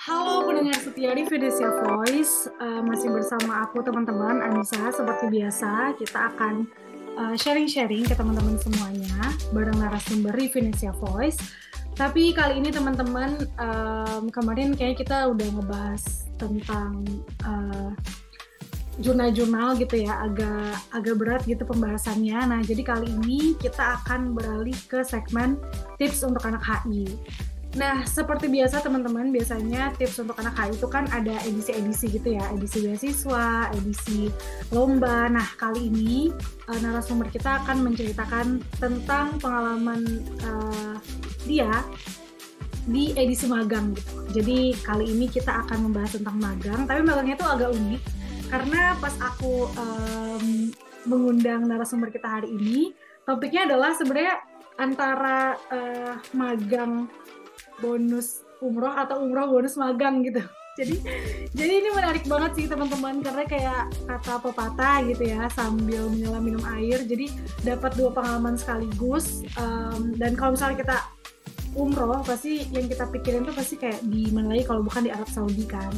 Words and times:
Halo 0.00 0.48
pendengar 0.48 0.80
setia 0.80 1.12
di 1.12 1.28
Venesia 1.28 1.68
Voice, 1.84 2.48
uh, 2.56 2.80
masih 2.80 3.12
bersama 3.12 3.68
aku 3.68 3.84
teman-teman 3.84 4.40
Anissa. 4.40 4.88
Seperti 4.96 5.28
biasa, 5.28 5.92
kita 6.00 6.32
akan 6.32 6.64
uh, 7.20 7.36
sharing-sharing 7.36 8.08
ke 8.08 8.16
teman-teman 8.16 8.56
semuanya 8.56 9.12
bareng 9.52 9.76
narasumber 9.76 10.32
di 10.40 10.48
Venesia 10.48 10.96
Voice. 10.96 11.36
Tapi 12.00 12.32
kali 12.32 12.64
ini 12.64 12.72
teman-teman, 12.72 13.44
um, 13.60 14.32
kemarin 14.32 14.72
kayaknya 14.72 14.96
kita 15.04 15.16
udah 15.36 15.48
ngebahas 15.60 16.02
tentang 16.40 17.04
uh, 17.44 17.92
jurnal-jurnal 19.04 19.76
gitu 19.76 20.00
ya, 20.00 20.16
agak 20.24 20.80
agak 20.96 21.14
berat 21.20 21.42
gitu 21.44 21.68
pembahasannya. 21.68 22.40
Nah, 22.48 22.64
jadi 22.64 22.88
kali 22.88 23.04
ini 23.20 23.52
kita 23.60 24.00
akan 24.00 24.32
beralih 24.32 24.80
ke 24.88 25.04
segmen 25.04 25.60
tips 26.00 26.24
untuk 26.24 26.40
anak 26.48 26.64
HI. 26.64 27.04
Nah, 27.70 28.02
seperti 28.02 28.50
biasa 28.50 28.82
teman-teman, 28.82 29.30
biasanya 29.30 29.94
tips 29.94 30.18
untuk 30.26 30.34
anak 30.42 30.58
HI 30.58 30.74
itu 30.74 30.90
kan 30.90 31.06
ada 31.14 31.38
edisi-edisi 31.46 32.10
gitu 32.18 32.34
ya, 32.34 32.42
edisi 32.50 32.82
beasiswa, 32.82 33.70
edisi 33.78 34.26
lomba. 34.74 35.30
Nah, 35.30 35.46
kali 35.54 35.86
ini 35.86 36.34
uh, 36.66 36.78
narasumber 36.82 37.30
kita 37.30 37.62
akan 37.62 37.86
menceritakan 37.86 38.58
tentang 38.82 39.38
pengalaman 39.38 40.02
uh, 40.42 40.98
dia 41.46 41.70
di 42.90 43.14
edisi 43.14 43.46
magang 43.46 43.94
gitu. 43.94 44.42
Jadi 44.42 44.74
kali 44.82 45.06
ini 45.06 45.30
kita 45.30 45.62
akan 45.62 45.86
membahas 45.86 46.18
tentang 46.18 46.42
magang, 46.42 46.90
tapi 46.90 47.06
magangnya 47.06 47.38
itu 47.38 47.46
agak 47.46 47.70
unik 47.70 48.02
karena 48.50 48.98
pas 48.98 49.14
aku 49.22 49.70
um, 49.78 50.74
mengundang 51.06 51.70
narasumber 51.70 52.10
kita 52.10 52.26
hari 52.26 52.50
ini, 52.50 52.90
topiknya 53.22 53.70
adalah 53.70 53.94
sebenarnya 53.94 54.42
antara 54.74 55.54
uh, 55.70 56.18
magang 56.34 57.06
bonus 57.80 58.44
umroh 58.60 58.92
atau 58.92 59.24
umroh 59.24 59.48
bonus 59.48 59.74
magang 59.80 60.22
gitu. 60.22 60.44
Jadi 60.78 60.96
jadi 61.52 61.72
ini 61.82 61.90
menarik 61.92 62.24
banget 62.30 62.56
sih 62.56 62.66
teman-teman 62.70 63.20
karena 63.20 63.44
kayak 63.44 63.90
kata 64.06 64.38
pepatah 64.38 65.02
gitu 65.04 65.28
ya 65.28 65.50
sambil 65.52 66.08
menyelam 66.08 66.40
minum 66.40 66.62
air. 66.78 67.02
Jadi 67.04 67.28
dapat 67.66 67.98
dua 67.98 68.14
pengalaman 68.14 68.54
sekaligus 68.54 69.42
um, 69.58 70.14
dan 70.16 70.38
kalau 70.38 70.54
misalnya 70.54 70.78
kita 70.80 70.98
umroh 71.78 72.18
pasti 72.26 72.66
yang 72.74 72.90
kita 72.90 73.06
pikirin 73.06 73.46
tuh 73.46 73.54
pasti 73.54 73.78
kayak 73.78 74.02
di 74.02 74.26
lagi 74.34 74.66
kalau 74.66 74.82
bukan 74.82 75.06
di 75.06 75.10
Arab 75.10 75.30
Saudi 75.30 75.62
kan. 75.66 75.90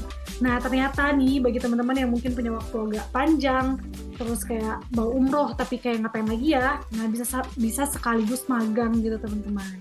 Nah 0.44 0.60
ternyata 0.60 1.12
nih 1.16 1.40
bagi 1.40 1.60
teman-teman 1.60 1.96
yang 1.96 2.10
mungkin 2.12 2.36
punya 2.36 2.52
waktu 2.52 2.76
agak 2.92 3.06
panjang 3.12 3.80
terus 4.20 4.44
kayak 4.44 4.84
mau 4.92 5.08
umroh 5.08 5.56
tapi 5.56 5.80
kayak 5.80 6.04
ngapain 6.04 6.28
lagi 6.28 6.52
ya, 6.52 6.76
nah 6.92 7.06
bisa 7.08 7.40
bisa 7.56 7.88
sekaligus 7.88 8.44
magang 8.52 9.00
gitu 9.00 9.16
teman-teman. 9.16 9.80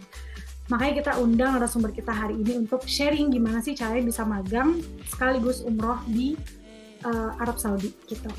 Makanya 0.71 0.93
kita 1.03 1.11
undang 1.19 1.59
narasumber 1.59 1.91
kita 1.91 2.15
hari 2.15 2.39
ini 2.39 2.63
untuk 2.63 2.87
sharing 2.87 3.27
gimana 3.27 3.59
sih 3.59 3.75
caranya 3.75 4.07
bisa 4.07 4.23
magang 4.23 4.79
sekaligus 5.03 5.59
umroh 5.67 5.99
di 6.07 6.39
uh, 7.03 7.35
Arab 7.43 7.59
Saudi 7.59 7.91
gitu. 8.07 8.31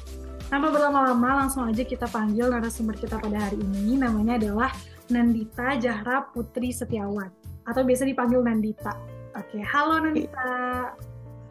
Tanpa 0.49 0.73
berlama-lama 0.73 1.45
langsung 1.45 1.69
aja 1.69 1.85
kita 1.85 2.09
panggil 2.09 2.49
narasumber 2.49 2.97
kita 2.97 3.21
pada 3.21 3.37
hari 3.37 3.61
ini 3.61 4.01
namanya 4.01 4.41
adalah 4.41 4.73
Nandita 5.13 5.77
Jahra 5.77 6.25
Putri 6.33 6.73
Setiawan 6.73 7.29
atau 7.69 7.85
biasa 7.85 8.09
dipanggil 8.09 8.41
Nandita. 8.41 8.97
Oke, 9.37 9.61
halo 9.61 10.01
Nandita. 10.01 10.53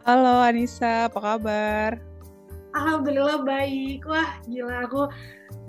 Halo 0.02 0.42
Anissa, 0.42 1.06
apa 1.06 1.18
kabar? 1.22 1.90
Alhamdulillah 2.74 3.46
baik. 3.46 4.02
Wah, 4.02 4.34
gila 4.50 4.82
aku 4.82 5.06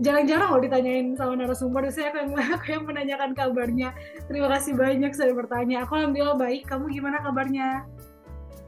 jarang-jarang 0.02 0.50
loh 0.50 0.62
ditanyain 0.62 1.14
sama 1.14 1.38
narasumber 1.38 1.86
saya 1.94 2.10
aku 2.10 2.18
yang, 2.26 2.32
aku 2.58 2.66
yang 2.74 2.84
menanyakan 2.90 3.32
kabarnya 3.38 3.90
terima 4.26 4.48
kasih 4.58 4.74
banyak 4.74 5.12
sudah 5.14 5.36
bertanya 5.38 5.86
aku 5.86 6.02
alhamdulillah 6.02 6.38
baik 6.40 6.66
kamu 6.66 6.90
gimana 6.90 7.22
kabarnya 7.22 7.86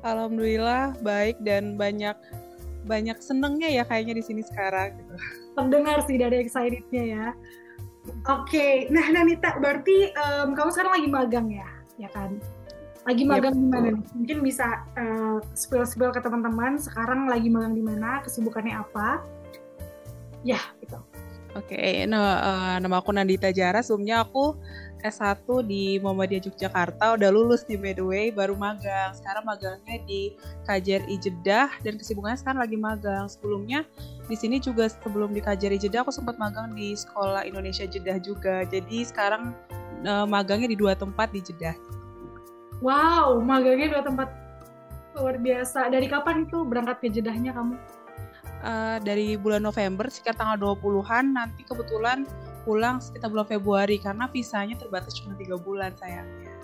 alhamdulillah 0.06 0.94
baik 1.02 1.42
dan 1.42 1.74
banyak 1.74 2.14
banyak 2.86 3.18
senengnya 3.18 3.82
ya 3.82 3.84
kayaknya 3.84 4.22
di 4.22 4.24
sini 4.24 4.42
sekarang 4.46 4.94
gitu. 5.02 5.14
terdengar 5.58 5.98
sih 6.06 6.18
dari 6.22 6.46
excitednya 6.46 7.04
ya 7.04 7.26
oke 8.30 8.46
okay. 8.46 8.86
nah 8.94 9.10
Nanita 9.10 9.58
berarti 9.58 10.14
um, 10.14 10.54
kamu 10.54 10.70
sekarang 10.70 10.94
lagi 11.02 11.10
magang 11.10 11.48
ya 11.50 11.70
ya 11.98 12.10
kan 12.14 12.38
lagi 13.06 13.22
magang 13.22 13.54
yep. 13.54 13.62
di 13.62 13.68
mana 13.70 13.88
nih? 13.94 14.06
Mungkin 14.18 14.38
bisa 14.42 14.82
uh, 14.98 15.38
spill-spill 15.54 16.10
ke 16.10 16.26
teman-teman 16.26 16.82
sekarang 16.82 17.30
lagi 17.30 17.54
magang 17.54 17.78
di 17.78 17.86
mana, 17.86 18.18
kesibukannya 18.26 18.82
apa? 18.82 19.22
Ya, 20.42 20.58
gitu. 20.82 20.98
Oke, 21.56 21.72
okay, 21.72 22.04
nah, 22.04 22.36
uh, 22.44 22.78
nama 22.84 23.00
aku 23.00 23.16
Nandita 23.16 23.48
Jara. 23.48 23.80
Sebelumnya 23.80 24.28
aku 24.28 24.60
S1 25.00 25.48
di 25.64 25.96
Muhammadiyah 26.04 26.52
Yogyakarta, 26.52 27.16
udah 27.16 27.30
lulus 27.32 27.64
di 27.64 27.80
by 27.80 27.96
the 27.96 28.04
way, 28.04 28.28
baru 28.28 28.60
magang. 28.60 29.16
Sekarang 29.16 29.48
magangnya 29.48 30.04
di 30.04 30.36
KJRI 30.68 31.16
Jeddah 31.16 31.72
dan 31.80 31.96
kesibukannya 31.96 32.36
sekarang 32.44 32.60
lagi 32.60 32.76
magang. 32.76 33.32
Sebelumnya 33.32 33.88
di 34.28 34.36
sini 34.36 34.60
juga 34.60 34.92
sebelum 34.92 35.32
di 35.32 35.40
KJRI 35.40 35.80
Jeddah 35.80 36.04
aku 36.04 36.12
sempat 36.12 36.36
magang 36.36 36.76
di 36.76 36.92
Sekolah 36.92 37.48
Indonesia 37.48 37.88
Jeddah 37.88 38.20
juga. 38.20 38.68
Jadi 38.68 39.08
sekarang 39.08 39.56
uh, 40.04 40.28
magangnya 40.28 40.68
di 40.68 40.76
dua 40.76 40.92
tempat 40.92 41.32
di 41.32 41.40
Jeddah. 41.40 41.80
Wow, 42.84 43.40
magangnya 43.40 43.96
dua 43.96 44.04
tempat 44.04 44.28
luar 45.16 45.40
biasa. 45.40 45.88
Dari 45.88 46.12
kapan 46.12 46.44
itu 46.44 46.68
berangkat 46.68 47.00
ke 47.00 47.08
Jeddahnya 47.08 47.56
kamu? 47.56 47.80
Uh, 48.62 48.98
dari 49.04 49.36
bulan 49.36 49.66
November 49.66 50.08
sekitar 50.08 50.38
tanggal 50.38 50.78
20-an 50.78 51.36
nanti 51.36 51.66
kebetulan 51.66 52.24
pulang 52.66 52.98
sekitar 52.98 53.30
bulan 53.30 53.48
Februari 53.48 54.02
karena 54.02 54.26
visanya 54.30 54.76
terbatas 54.76 55.18
cuma 55.22 55.38
tiga 55.38 55.56
bulan 55.56 55.94
sayangnya. 56.00 56.56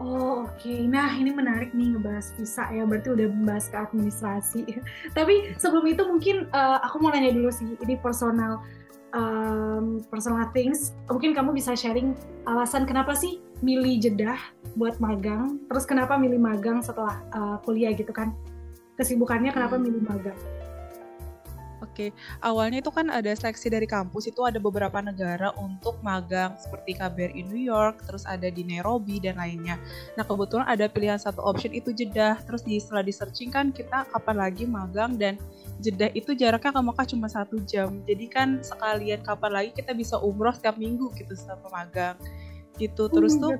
Oh 0.00 0.48
oke, 0.48 0.56
okay. 0.56 0.88
nah 0.88 1.12
ini 1.12 1.28
menarik 1.28 1.76
nih 1.76 1.92
ngebahas 1.92 2.32
visa 2.40 2.64
ya, 2.72 2.88
berarti 2.88 3.12
udah 3.12 3.28
membahas 3.28 3.68
ke 3.68 3.76
administrasi. 3.76 4.62
Tapi 5.16 5.52
sebelum 5.60 5.84
itu 5.84 6.00
mungkin 6.08 6.48
uh, 6.56 6.80
aku 6.80 7.04
mau 7.04 7.12
nanya 7.12 7.36
dulu 7.36 7.52
sih, 7.52 7.76
ini 7.84 8.00
personal 8.00 8.64
um, 9.12 10.00
personal 10.08 10.48
things. 10.56 10.96
Mungkin 11.04 11.36
kamu 11.36 11.52
bisa 11.52 11.76
sharing 11.76 12.16
alasan 12.48 12.88
kenapa 12.88 13.12
sih 13.12 13.44
milih 13.60 14.00
Jeddah 14.00 14.40
buat 14.72 14.96
magang, 15.04 15.60
terus 15.68 15.84
kenapa 15.84 16.16
milih 16.16 16.40
magang 16.40 16.80
setelah 16.80 17.20
uh, 17.36 17.56
kuliah 17.60 17.92
gitu 17.92 18.10
kan? 18.16 18.32
Kesibukannya 18.96 19.52
kenapa 19.52 19.76
hmm. 19.76 19.84
milih 19.84 20.02
magang? 20.08 20.40
Oke, 21.80 22.12
awalnya 22.44 22.84
itu 22.84 22.92
kan 22.92 23.08
ada 23.08 23.32
seleksi 23.32 23.72
dari 23.72 23.88
kampus 23.88 24.28
itu 24.28 24.44
ada 24.44 24.60
beberapa 24.60 25.00
negara 25.00 25.48
untuk 25.56 25.96
magang 26.04 26.52
seperti 26.60 26.92
KBRI 26.92 27.40
New 27.48 27.56
York, 27.56 28.04
terus 28.04 28.28
ada 28.28 28.52
di 28.52 28.60
Nairobi 28.68 29.16
dan 29.16 29.40
lainnya. 29.40 29.80
Nah 30.20 30.24
kebetulan 30.28 30.68
ada 30.68 30.84
pilihan 30.92 31.16
satu 31.16 31.40
option 31.40 31.72
itu 31.72 31.96
Jeddah. 31.96 32.36
Terus 32.44 32.60
di, 32.68 32.76
setelah 32.76 33.00
di 33.00 33.12
searching 33.16 33.48
kan 33.48 33.72
kita 33.72 34.04
kapan 34.12 34.36
lagi 34.36 34.68
magang 34.68 35.16
dan 35.16 35.40
Jeddah 35.80 36.12
itu 36.12 36.36
jaraknya 36.36 36.76
ke 36.76 36.80
Mekah 36.84 37.06
cuma 37.08 37.28
satu 37.32 37.56
jam. 37.64 38.04
Jadi 38.04 38.28
kan 38.28 38.60
sekalian 38.60 39.24
kapan 39.24 39.50
lagi 39.50 39.70
kita 39.72 39.96
bisa 39.96 40.20
umroh 40.20 40.52
setiap 40.52 40.76
minggu 40.76 41.08
gitu 41.16 41.32
setelah 41.32 41.64
magang. 41.72 42.16
Gitu 42.76 43.08
terus 43.08 43.40
oh, 43.40 43.40
tuh 43.40 43.52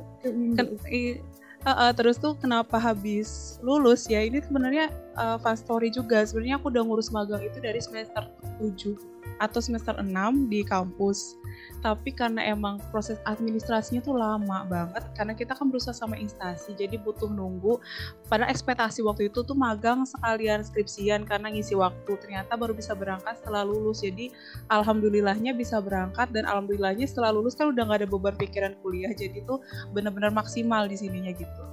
kan, 0.61 0.67
uh, 0.69 1.71
uh, 1.71 1.91
terus 1.97 2.17
tuh 2.17 2.37
kenapa 2.37 2.77
habis 2.77 3.61
lulus 3.65 4.09
ya 4.09 4.21
ini 4.25 4.41
sebenarnya 4.41 4.93
uh, 5.17 5.39
fast 5.41 5.67
story 5.67 5.91
juga. 5.91 6.23
Sebenarnya 6.23 6.61
aku 6.61 6.71
udah 6.71 6.83
ngurus 6.85 7.11
magang 7.11 7.43
itu 7.43 7.59
dari 7.59 7.81
semester 7.83 8.29
7 8.59 9.11
atau 9.41 9.61
semester 9.65 9.97
6 9.97 10.07
di 10.53 10.61
kampus. 10.63 11.41
Tapi 11.81 12.13
karena 12.13 12.45
emang 12.45 12.77
proses 12.93 13.17
administrasinya 13.25 14.05
tuh 14.05 14.13
lama 14.13 14.69
banget 14.69 15.01
karena 15.17 15.33
kita 15.33 15.57
kan 15.57 15.73
berusaha 15.73 15.97
sama 15.97 16.21
instansi 16.21 16.77
jadi 16.77 17.01
butuh 17.01 17.33
nunggu. 17.33 17.81
Pada 18.29 18.45
ekspektasi 18.53 19.01
waktu 19.01 19.33
itu 19.33 19.41
tuh 19.41 19.57
magang 19.57 20.05
sekalian 20.05 20.61
skripsian 20.61 21.25
karena 21.25 21.49
ngisi 21.49 21.73
waktu. 21.73 22.21
Ternyata 22.21 22.53
baru 22.61 22.77
bisa 22.77 22.93
berangkat 22.93 23.41
setelah 23.41 23.65
lulus. 23.65 24.05
Jadi 24.05 24.29
alhamdulillahnya 24.69 25.57
bisa 25.57 25.81
berangkat 25.81 26.29
dan 26.37 26.45
alhamdulillahnya 26.45 27.09
setelah 27.09 27.33
lulus 27.33 27.57
kan 27.57 27.73
udah 27.73 27.89
gak 27.89 28.05
ada 28.05 28.09
beban 28.09 28.37
pikiran 28.37 28.77
kuliah. 28.85 29.11
Jadi 29.17 29.41
tuh 29.49 29.65
benar-benar 29.97 30.37
maksimal 30.37 30.85
di 30.85 31.01
sininya 31.01 31.33
gitu. 31.33 31.65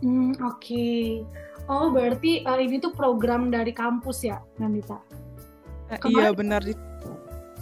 Hmm 0.00 0.32
oke. 0.40 0.56
okay. 0.62 1.20
Oh 1.68 1.92
berarti 1.92 2.42
uh, 2.42 2.58
ini 2.58 2.80
tuh 2.80 2.92
program 2.96 3.52
dari 3.52 3.70
kampus 3.70 4.24
ya 4.24 4.40
Nandita 4.58 4.98
eh, 5.92 6.00
iya 6.10 6.32
benar 6.32 6.64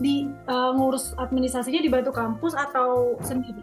di 0.00 0.29
uh, 0.49 0.76
ngurus 0.76 1.17
administrasinya 1.17 1.81
di 1.81 1.88
Batu 1.88 2.12
Kampus 2.12 2.53
atau 2.53 3.17
sendiri? 3.25 3.61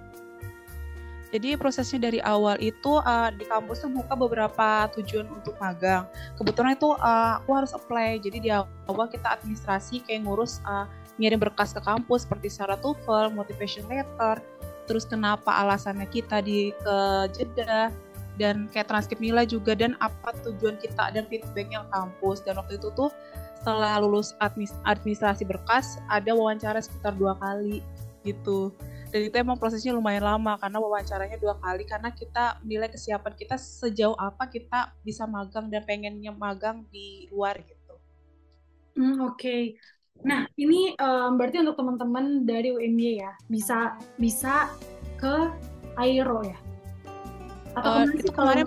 Jadi 1.33 1.57
prosesnya 1.57 1.97
dari 1.97 2.21
awal 2.21 2.61
itu 2.61 3.01
uh, 3.01 3.33
di 3.33 3.41
kampus 3.49 3.81
tuh 3.81 3.89
buka 3.89 4.13
beberapa 4.13 4.85
tujuan 4.93 5.25
untuk 5.33 5.57
magang. 5.57 6.05
Kebetulan 6.37 6.77
itu 6.77 6.93
uh, 6.93 7.41
aku 7.41 7.57
harus 7.57 7.73
apply. 7.73 8.21
Jadi 8.21 8.37
di 8.37 8.49
awal 8.53 9.09
kita 9.09 9.41
administrasi 9.41 10.05
kayak 10.05 10.29
ngurus 10.29 10.61
uh, 10.61 10.85
ngirim 11.17 11.41
berkas 11.41 11.73
ke 11.73 11.81
kampus 11.81 12.29
seperti 12.29 12.53
syarat 12.53 12.77
TOEFL, 12.85 13.33
motivation 13.33 13.81
letter, 13.89 14.45
terus 14.85 15.09
kenapa 15.09 15.49
alasannya 15.57 16.05
kita 16.05 16.37
di 16.45 16.69
ke 16.69 16.97
Jeddah 17.33 17.89
dan 18.37 18.69
kayak 18.73 18.89
transkrip 18.89 19.21
nilai 19.21 19.45
juga 19.45 19.77
dan 19.77 19.93
apa 20.01 20.33
tujuan 20.45 20.77
kita 20.81 21.13
dan 21.13 21.23
feedbacknya 21.29 21.85
kampus 21.93 22.41
dan 22.41 22.57
waktu 22.57 22.81
itu 22.81 22.89
tuh 22.97 23.13
setelah 23.61 23.95
lulus 24.03 24.35
administrasi 24.83 25.47
berkas 25.47 26.01
ada 26.11 26.35
wawancara 26.35 26.83
sekitar 26.83 27.15
dua 27.15 27.37
kali 27.39 27.79
gitu 28.27 28.75
dan 29.13 29.29
itu 29.29 29.35
emang 29.37 29.61
prosesnya 29.61 29.93
lumayan 29.93 30.25
lama 30.25 30.57
karena 30.57 30.81
wawancaranya 30.81 31.37
dua 31.37 31.53
kali 31.61 31.85
karena 31.85 32.09
kita 32.09 32.57
nilai 32.65 32.89
kesiapan 32.89 33.37
kita 33.37 33.61
sejauh 33.61 34.17
apa 34.17 34.49
kita 34.49 34.89
bisa 35.05 35.29
magang 35.29 35.69
dan 35.69 35.85
pengennya 35.85 36.33
magang 36.33 36.81
di 36.89 37.29
luar 37.29 37.61
gitu. 37.61 37.95
Hmm, 38.97 39.21
Oke, 39.29 39.37
okay. 39.37 39.63
nah 40.25 40.49
ini 40.57 40.97
um, 40.97 41.37
berarti 41.37 41.61
untuk 41.61 41.77
teman-teman 41.77 42.41
dari 42.41 42.73
UMY 42.73 43.21
ya 43.21 43.37
bisa 43.45 44.01
bisa 44.17 44.73
ke 45.21 45.53
Aero 46.01 46.41
ya? 46.41 46.72
Atau 47.73 47.91
uh, 47.91 48.05
itu 48.09 48.31
kemarin 48.31 48.65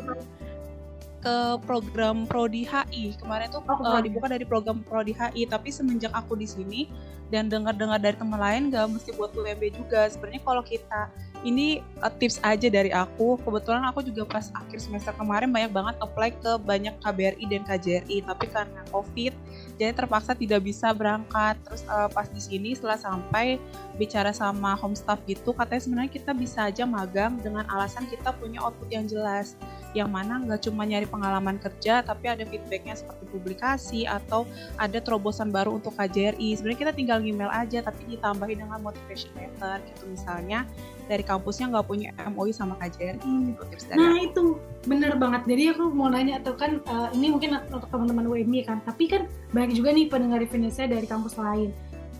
ke 1.26 1.36
program 1.66 2.22
Prodi 2.30 2.62
HI 2.62 3.18
kemarin 3.18 3.50
tuh 3.50 3.58
oh, 3.66 3.82
uh, 3.82 3.98
dibuka 3.98 4.30
dari 4.30 4.46
program 4.46 4.86
Prodi 4.86 5.10
HI 5.10 5.50
tapi 5.50 5.74
semenjak 5.74 6.14
aku 6.14 6.38
di 6.38 6.46
sini 6.46 6.80
dan 7.26 7.50
dengar-dengar 7.50 7.98
dari 7.98 8.14
teman 8.14 8.38
lain 8.38 8.70
gak 8.70 8.86
mesti 8.86 9.10
buat 9.18 9.34
UMB 9.34 9.74
juga. 9.74 10.06
Sebenarnya 10.06 10.42
kalau 10.46 10.62
kita 10.62 11.10
ini 11.42 11.82
uh, 11.98 12.10
tips 12.10 12.38
aja 12.46 12.70
dari 12.70 12.94
aku. 12.94 13.38
Kebetulan 13.42 13.82
aku 13.90 14.06
juga 14.06 14.38
pas 14.38 14.46
akhir 14.54 14.78
semester 14.78 15.10
kemarin 15.18 15.50
banyak 15.50 15.74
banget 15.74 15.94
apply 15.98 16.30
ke 16.38 16.52
banyak 16.62 16.94
KBRI 17.02 17.44
dan 17.50 17.62
KJRI 17.66 18.16
tapi 18.22 18.46
karena 18.46 18.80
COVID 18.94 19.32
jadi 19.76 19.92
terpaksa 19.92 20.32
tidak 20.32 20.64
bisa 20.64 20.90
berangkat. 20.96 21.60
Terus 21.64 21.84
uh, 21.88 22.08
pas 22.08 22.26
di 22.28 22.40
sini 22.40 22.72
setelah 22.72 22.96
sampai 22.96 23.60
bicara 24.00 24.32
sama 24.32 24.76
home 24.76 24.96
staff 24.96 25.20
gitu 25.28 25.52
katanya 25.52 25.82
sebenarnya 25.84 26.12
kita 26.12 26.32
bisa 26.32 26.68
aja 26.68 26.84
magang 26.88 27.36
dengan 27.40 27.68
alasan 27.68 28.08
kita 28.08 28.32
punya 28.36 28.64
output 28.64 28.88
yang 28.88 29.04
jelas. 29.04 29.54
Yang 29.92 30.10
mana 30.12 30.40
nggak 30.44 30.60
cuma 30.64 30.84
nyari 30.84 31.08
pengalaman 31.08 31.56
kerja 31.60 32.04
tapi 32.04 32.28
ada 32.28 32.44
feedbacknya 32.44 32.96
seperti 32.96 33.24
publikasi 33.28 34.00
atau 34.08 34.48
ada 34.80 34.98
terobosan 35.00 35.52
baru 35.52 35.76
untuk 35.76 35.92
KJRI 35.96 36.56
sebenarnya 36.56 36.80
kita 36.88 36.92
tinggal 36.96 37.18
email 37.20 37.52
aja 37.52 37.84
tapi 37.84 38.16
ditambahin 38.16 38.64
dengan 38.64 38.80
motivation 38.80 39.32
letter 39.36 39.80
gitu 39.92 40.04
misalnya 40.08 40.64
dari 41.06 41.24
kampusnya 41.24 41.70
nggak 41.70 41.86
punya 41.86 42.10
MOU 42.30 42.50
sama 42.50 42.74
KJRI 42.82 43.22
hmm. 43.22 43.42
gitu 43.54 43.62
tips 43.70 43.84
dari 43.90 43.98
nah 43.98 44.14
aku. 44.14 44.26
itu 44.26 44.42
bener 44.86 45.12
banget 45.18 45.42
jadi 45.46 45.62
aku 45.74 45.90
mau 45.94 46.10
nanya 46.10 46.42
tuh 46.42 46.54
kan 46.58 46.82
uh, 46.86 47.08
ini 47.14 47.32
mungkin 47.32 47.58
untuk 47.70 47.88
teman-teman 47.90 48.26
UMI 48.26 48.60
kan 48.66 48.78
tapi 48.84 49.10
kan 49.10 49.30
banyak 49.50 49.78
juga 49.78 49.94
nih 49.94 50.06
pendengar 50.10 50.42
Indonesia 50.42 50.84
dari 50.86 51.06
kampus 51.06 51.38
lain 51.38 51.70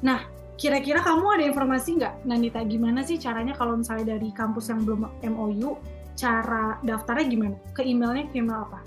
nah 0.01 0.25
kira-kira 0.57 1.05
kamu 1.05 1.27
ada 1.37 1.45
informasi 1.45 2.01
nggak 2.01 2.15
Nanita 2.25 2.65
gimana 2.65 3.05
sih 3.05 3.21
caranya 3.21 3.53
kalau 3.53 3.77
misalnya 3.77 4.17
dari 4.17 4.33
kampus 4.33 4.73
yang 4.73 4.81
belum 4.89 5.05
MOU 5.37 5.77
cara 6.17 6.81
daftarnya 6.81 7.29
gimana? 7.29 7.57
Ke 7.77 7.85
emailnya 7.85 8.27
ke 8.33 8.41
email 8.41 8.65
apa? 8.67 8.81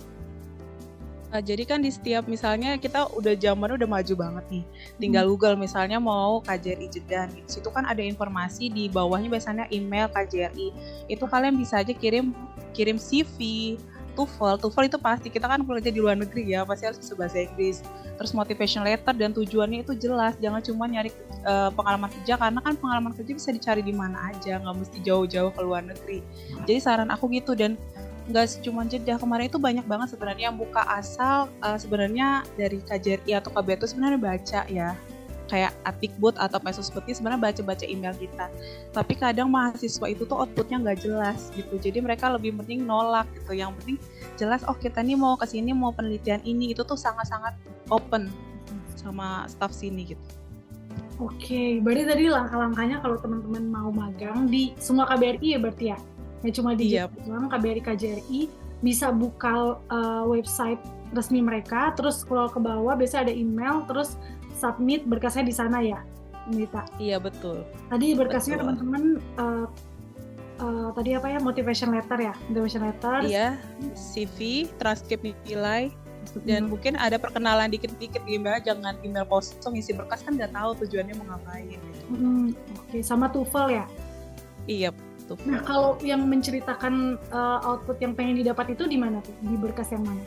Nah, 1.29 1.41
jadi 1.45 1.61
kan 1.61 1.77
di 1.77 1.93
setiap 1.93 2.25
misalnya 2.25 2.73
kita 2.81 3.05
udah 3.13 3.37
zaman 3.37 3.77
udah 3.77 3.85
maju 3.85 4.13
banget 4.17 4.45
nih. 4.49 4.63
Tinggal 4.97 5.23
hmm. 5.29 5.31
Google 5.37 5.55
misalnya 5.61 6.01
mau 6.01 6.41
KJRI 6.41 6.89
Jeddah 6.89 7.29
di 7.29 7.45
situ 7.45 7.69
kan 7.69 7.85
ada 7.85 8.01
informasi 8.01 8.73
di 8.73 8.89
bawahnya 8.89 9.29
biasanya 9.29 9.65
email 9.69 10.09
KJRI. 10.09 10.73
Itu 11.05 11.29
kalian 11.29 11.53
bisa 11.53 11.85
aja 11.85 11.93
kirim 11.93 12.33
kirim 12.73 12.97
CV, 12.97 13.77
TOEFL. 14.17 14.57
TOEFL 14.57 14.85
itu 14.89 14.97
pasti 14.97 15.27
kita 15.29 15.45
kan 15.45 15.61
kerja 15.61 15.89
di 15.93 15.99
luar 16.01 16.17
negeri 16.17 16.49
ya, 16.49 16.65
pasti 16.65 16.89
harus 16.89 16.97
bisa 16.97 17.13
bahasa 17.13 17.37
Inggris. 17.45 17.85
Terus 18.17 18.31
motivation 18.35 18.81
letter 18.83 19.13
dan 19.15 19.31
tujuannya 19.31 19.85
itu 19.85 19.93
jelas. 19.95 20.33
Jangan 20.41 20.59
cuma 20.65 20.89
nyari 20.89 21.13
uh, 21.45 21.69
pengalaman 21.71 22.09
kerja 22.19 22.35
karena 22.35 22.59
kan 22.59 22.73
pengalaman 22.75 23.13
kerja 23.15 23.31
bisa 23.31 23.49
dicari 23.53 23.85
di 23.85 23.93
mana 23.93 24.33
aja, 24.33 24.59
nggak 24.59 24.75
mesti 24.75 24.97
jauh-jauh 25.05 25.53
ke 25.53 25.61
luar 25.61 25.85
negeri. 25.85 26.19
Jadi 26.65 26.79
saran 26.81 27.13
aku 27.13 27.31
gitu 27.31 27.55
dan 27.55 27.79
nggak 28.29 28.61
cuma 28.61 28.85
jeda 28.85 29.17
kemarin 29.17 29.49
itu 29.49 29.57
banyak 29.57 29.85
banget 29.89 30.13
sebenarnya 30.13 30.53
yang 30.53 30.57
buka 30.57 30.85
asal 30.85 31.49
uh, 31.65 31.77
sebenarnya 31.81 32.45
dari 32.53 32.77
KJRI 32.85 33.41
atau 33.41 33.49
KBR 33.49 33.81
itu 33.81 33.87
sebenarnya 33.89 34.19
baca 34.21 34.61
ya 34.69 34.93
kayak 35.49 35.73
Atikbud 35.81 36.37
atau 36.37 36.61
Mesos 36.61 36.93
seperti 36.93 37.17
sebenarnya 37.17 37.41
baca-baca 37.49 37.81
email 37.89 38.13
kita. 38.13 38.53
Tapi 38.93 39.17
kadang 39.17 39.49
mahasiswa 39.49 40.05
itu 40.05 40.23
tuh 40.29 40.45
outputnya 40.45 40.77
nggak 40.77 41.01
jelas 41.01 41.49
gitu. 41.57 41.81
Jadi 41.81 42.05
mereka 42.05 42.29
lebih 42.29 42.53
penting 42.61 42.85
nolak 42.85 43.25
gitu. 43.33 43.57
Yang 43.57 43.73
penting 43.81 43.97
jelas 44.37 44.61
oh 44.69 44.77
kita 44.77 45.01
nih 45.01 45.17
mau 45.17 45.33
ke 45.35 45.49
sini 45.49 45.73
mau 45.73 45.89
penelitian 45.89 46.39
ini 46.45 46.71
itu 46.77 46.85
tuh 46.85 46.95
sangat-sangat 46.95 47.57
open 47.89 48.29
sama 48.93 49.49
staff 49.49 49.73
sini 49.73 50.13
gitu. 50.13 50.21
Oke, 51.19 51.83
berarti 51.83 52.07
tadi 52.07 52.23
langkah-langkahnya 52.31 53.03
kalau 53.03 53.19
teman-teman 53.19 53.67
mau 53.67 53.91
magang 53.91 54.47
di 54.47 54.71
semua 54.79 55.03
KBRI 55.09 55.57
ya 55.57 55.59
berarti 55.59 55.85
ya? 55.91 55.99
Ya 56.45 56.51
cuma 56.55 56.71
di 56.75 56.95
yep. 56.95 57.11
Iya. 57.25 57.47
KBRI 57.51 57.81
KJRI 57.83 58.41
bisa 58.79 59.11
buka 59.11 59.75
uh, 59.91 60.23
website 60.23 60.79
resmi 61.11 61.43
mereka, 61.43 61.91
terus 61.97 62.23
scroll 62.23 62.47
ke 62.47 62.59
bawah 62.61 62.95
biasa 62.95 63.27
ada 63.27 63.33
email, 63.33 63.83
terus 63.89 64.15
submit 64.55 65.03
berkasnya 65.03 65.43
di 65.43 65.55
sana 65.55 65.83
ya, 65.83 65.99
Nita? 66.47 66.85
Iya 67.01 67.19
betul. 67.19 67.65
Tadi 67.91 68.15
berkasnya 68.15 68.61
teman-teman 68.61 69.19
uh, 69.35 69.67
uh, 70.63 70.89
tadi 70.95 71.17
apa 71.17 71.27
ya 71.27 71.39
motivation 71.43 71.91
letter 71.91 72.19
ya, 72.23 72.33
motivation 72.47 72.87
letter. 72.87 73.25
Iya, 73.25 73.59
CV, 73.97 74.69
transkrip 74.79 75.25
nilai, 75.43 75.91
dan 76.45 76.65
hmm. 76.65 76.69
mungkin 76.71 76.93
ada 76.95 77.17
perkenalan 77.17 77.73
dikit-dikit 77.73 78.21
di 78.27 78.37
email 78.37 78.61
jangan 78.61 78.95
email 79.01 79.25
kosong 79.25 79.75
isi 79.79 79.95
berkas 79.95 80.21
kan 80.21 80.37
nggak 80.37 80.53
tahu 80.53 80.77
tujuannya 80.85 81.15
mau 81.17 81.35
ngapain 81.35 81.79
hmm, 82.11 82.53
oke 82.53 82.85
okay. 82.85 83.01
sama 83.01 83.31
TOEFL 83.31 83.67
ya 83.73 83.85
iya 84.69 84.89
TOEFL 85.29 85.45
nah 85.45 85.61
kalau 85.61 85.93
yang 86.01 86.25
menceritakan 86.25 87.21
uh, 87.29 87.61
output 87.61 88.01
yang 88.01 88.17
pengen 88.17 88.41
didapat 88.41 88.73
itu 88.73 88.89
di 88.89 88.97
mana 88.97 89.21
tuh? 89.21 89.33
Di 89.45 89.55
berkas 89.55 89.93
yang 89.93 90.01
mana? 90.01 90.23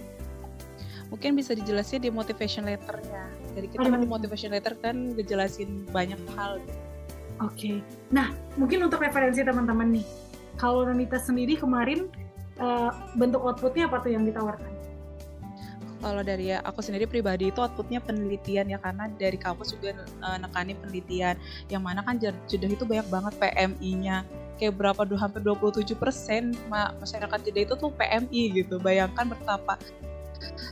Mungkin 1.11 1.37
bisa 1.37 1.53
dijelasin 1.53 2.01
di 2.01 2.09
motivation 2.09 2.65
letternya. 2.65 3.29
Jadi 3.53 3.67
kita 3.69 3.85
kan 3.85 4.01
di 4.01 4.09
motivation 4.09 4.55
letter 4.55 4.73
kan 4.81 5.13
ngejelasin 5.13 5.85
banyak 5.93 6.17
hal. 6.39 6.57
Oke, 7.43 7.53
okay. 7.53 7.75
nah 8.09 8.31
mungkin 8.55 8.87
untuk 8.87 9.03
referensi 9.03 9.43
teman-teman 9.43 9.99
nih, 9.99 10.07
kalau 10.57 10.87
Nanita 10.87 11.19
sendiri 11.19 11.59
kemarin 11.59 12.07
uh, 12.63 12.95
bentuk 13.19 13.43
outputnya 13.43 13.91
apa 13.91 13.99
tuh 13.99 14.15
yang 14.15 14.23
ditawarkan? 14.23 14.71
Kalau 16.03 16.23
dari 16.27 16.51
aku 16.51 16.83
sendiri 16.83 17.07
pribadi 17.07 17.55
itu 17.55 17.63
outputnya 17.63 18.03
penelitian 18.03 18.75
ya 18.75 18.79
karena 18.79 19.07
dari 19.19 19.39
kampus 19.39 19.75
juga 19.75 20.03
uh, 20.23 20.39
nekani 20.39 20.75
penelitian. 20.75 21.39
Yang 21.71 21.83
mana 21.83 22.01
kan 22.03 22.19
jeda 22.19 22.67
itu 22.67 22.83
banyak 22.83 23.07
banget 23.07 23.33
PMI-nya 23.39 24.27
kayak 24.61 24.75
berapa 24.79 25.03
hampir 25.17 25.41
27 25.45 25.97
persen 25.97 26.53
masyarakat 26.73 27.39
jeda 27.45 27.61
itu 27.71 27.75
tuh 27.77 27.91
PMI 27.95 28.43
gitu 28.63 28.77
bayangkan 28.79 29.29
betapa 29.31 29.77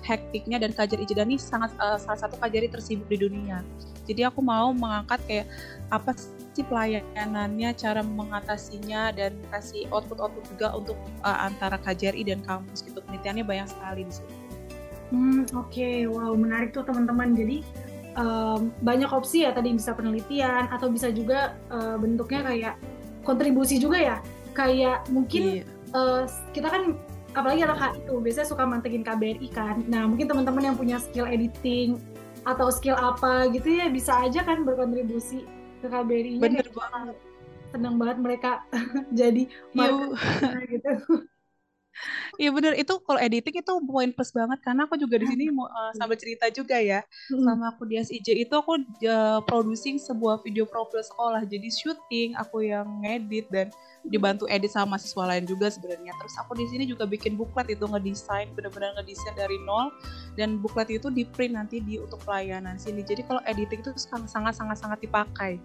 hektiknya 0.03 0.59
dan 0.59 0.75
Kajari 0.75 1.07
Jeddah 1.07 1.27
ini 1.27 1.39
sangat 1.39 1.71
uh, 1.79 1.99
salah 2.01 2.19
satu 2.19 2.35
Kajari 2.41 2.67
tersibuk 2.67 3.07
di 3.07 3.19
dunia. 3.21 3.63
Jadi 4.09 4.27
aku 4.27 4.43
mau 4.43 4.75
mengangkat 4.75 5.23
kayak 5.29 5.47
apa 5.95 6.11
sih 6.51 6.67
pelayanannya, 6.67 7.71
cara 7.79 8.03
mengatasinya 8.03 9.15
dan 9.15 9.39
kasih 9.55 9.87
output-output 9.95 10.45
juga 10.51 10.75
untuk 10.75 10.99
uh, 11.23 11.47
antara 11.47 11.79
KJRI 11.79 12.27
dan 12.27 12.43
kampus 12.43 12.83
gitu. 12.83 12.99
Penelitiannya 12.99 13.47
banyak 13.47 13.69
sekali 13.71 14.03
di 14.03 14.13
sini. 14.13 14.35
Hmm, 15.11 15.43
oke, 15.55 15.71
okay. 15.71 16.07
wow 16.07 16.35
menarik 16.35 16.75
tuh 16.75 16.83
teman-teman. 16.83 17.35
Jadi 17.39 17.63
um, 18.19 18.75
banyak 18.83 19.11
opsi 19.11 19.47
ya 19.47 19.55
tadi 19.55 19.75
bisa 19.75 19.95
penelitian 19.95 20.71
atau 20.71 20.91
bisa 20.91 21.11
juga 21.11 21.59
uh, 21.71 21.99
bentuknya 21.99 22.47
kayak 22.47 22.75
kontribusi 23.31 23.79
juga 23.79 23.99
ya. 24.03 24.17
Kayak 24.51 25.07
mungkin 25.15 25.63
iya. 25.63 25.65
uh, 25.95 26.27
kita 26.51 26.67
kan 26.67 26.99
apalagi 27.31 27.63
anak 27.63 27.95
itu 27.95 28.19
biasanya 28.19 28.49
suka 28.51 28.67
mantengin 28.67 29.07
KBRI 29.07 29.49
kan. 29.55 29.87
Nah 29.87 30.11
mungkin 30.11 30.27
teman-teman 30.27 30.75
yang 30.75 30.77
punya 30.77 30.99
skill 30.99 31.31
editing 31.31 32.03
atau 32.49 32.73
skill 32.73 32.97
apa 32.97 33.49
gitu 33.53 33.69
ya 33.69 33.87
bisa 33.93 34.17
aja 34.25 34.41
kan 34.43 34.65
berkontribusi 34.65 35.45
ke 35.81 35.87
KBRI 35.89 36.41
bener 36.41 36.67
banget. 36.73 37.17
senang 37.71 37.97
banget 38.01 38.19
mereka 38.19 38.51
jadi 39.21 39.47
marketer 39.77 40.63
gitu 40.69 40.91
Iya 42.41 42.51
bener. 42.55 42.73
Itu 42.79 43.03
kalau 43.05 43.21
editing 43.21 43.61
itu 43.61 43.73
poin 43.85 44.09
plus 44.15 44.33
banget 44.33 44.59
karena 44.65 44.89
aku 44.89 44.97
juga 44.97 45.21
di 45.21 45.27
sini 45.29 45.53
mau 45.53 45.69
uh, 45.69 45.93
sambil 45.93 46.17
cerita 46.17 46.49
juga 46.49 46.81
ya 46.81 47.05
hmm. 47.05 47.45
sama 47.45 47.65
aku 47.75 47.85
di 47.85 48.01
SIJ 48.01 48.49
itu 48.49 48.55
aku 48.57 48.81
uh, 49.05 49.41
producing 49.45 50.01
sebuah 50.01 50.41
video 50.41 50.65
profil 50.65 51.05
sekolah. 51.05 51.45
Jadi 51.45 51.69
syuting 51.69 52.29
aku 52.39 52.65
yang 52.65 52.87
ngedit 53.05 53.47
dan 53.53 53.69
dibantu 54.09 54.49
edit 54.49 54.73
sama 54.73 54.97
mahasiswa 54.97 55.25
lain 55.29 55.45
juga 55.45 55.69
sebenarnya. 55.69 56.17
Terus 56.17 56.35
aku 56.41 56.57
di 56.57 56.65
sini 56.73 56.85
juga 56.89 57.05
bikin 57.05 57.37
buklet 57.37 57.69
itu 57.77 57.85
ngedesain 57.85 58.49
benar-benar 58.57 58.97
ngedesain 58.97 59.37
dari 59.37 59.61
nol. 59.69 59.93
Dan 60.39 60.63
buklet 60.63 60.89
itu 60.89 61.13
di 61.13 61.29
print 61.29 61.53
nanti 61.59 61.85
di 61.85 62.01
untuk 62.01 62.23
pelayanan 62.25 62.81
sini. 62.81 63.05
Jadi 63.05 63.27
kalau 63.29 63.45
editing 63.45 63.85
itu 63.85 63.93
sangat 64.25 64.57
sangat 64.57 64.77
sangat 64.81 64.99
dipakai 65.05 65.61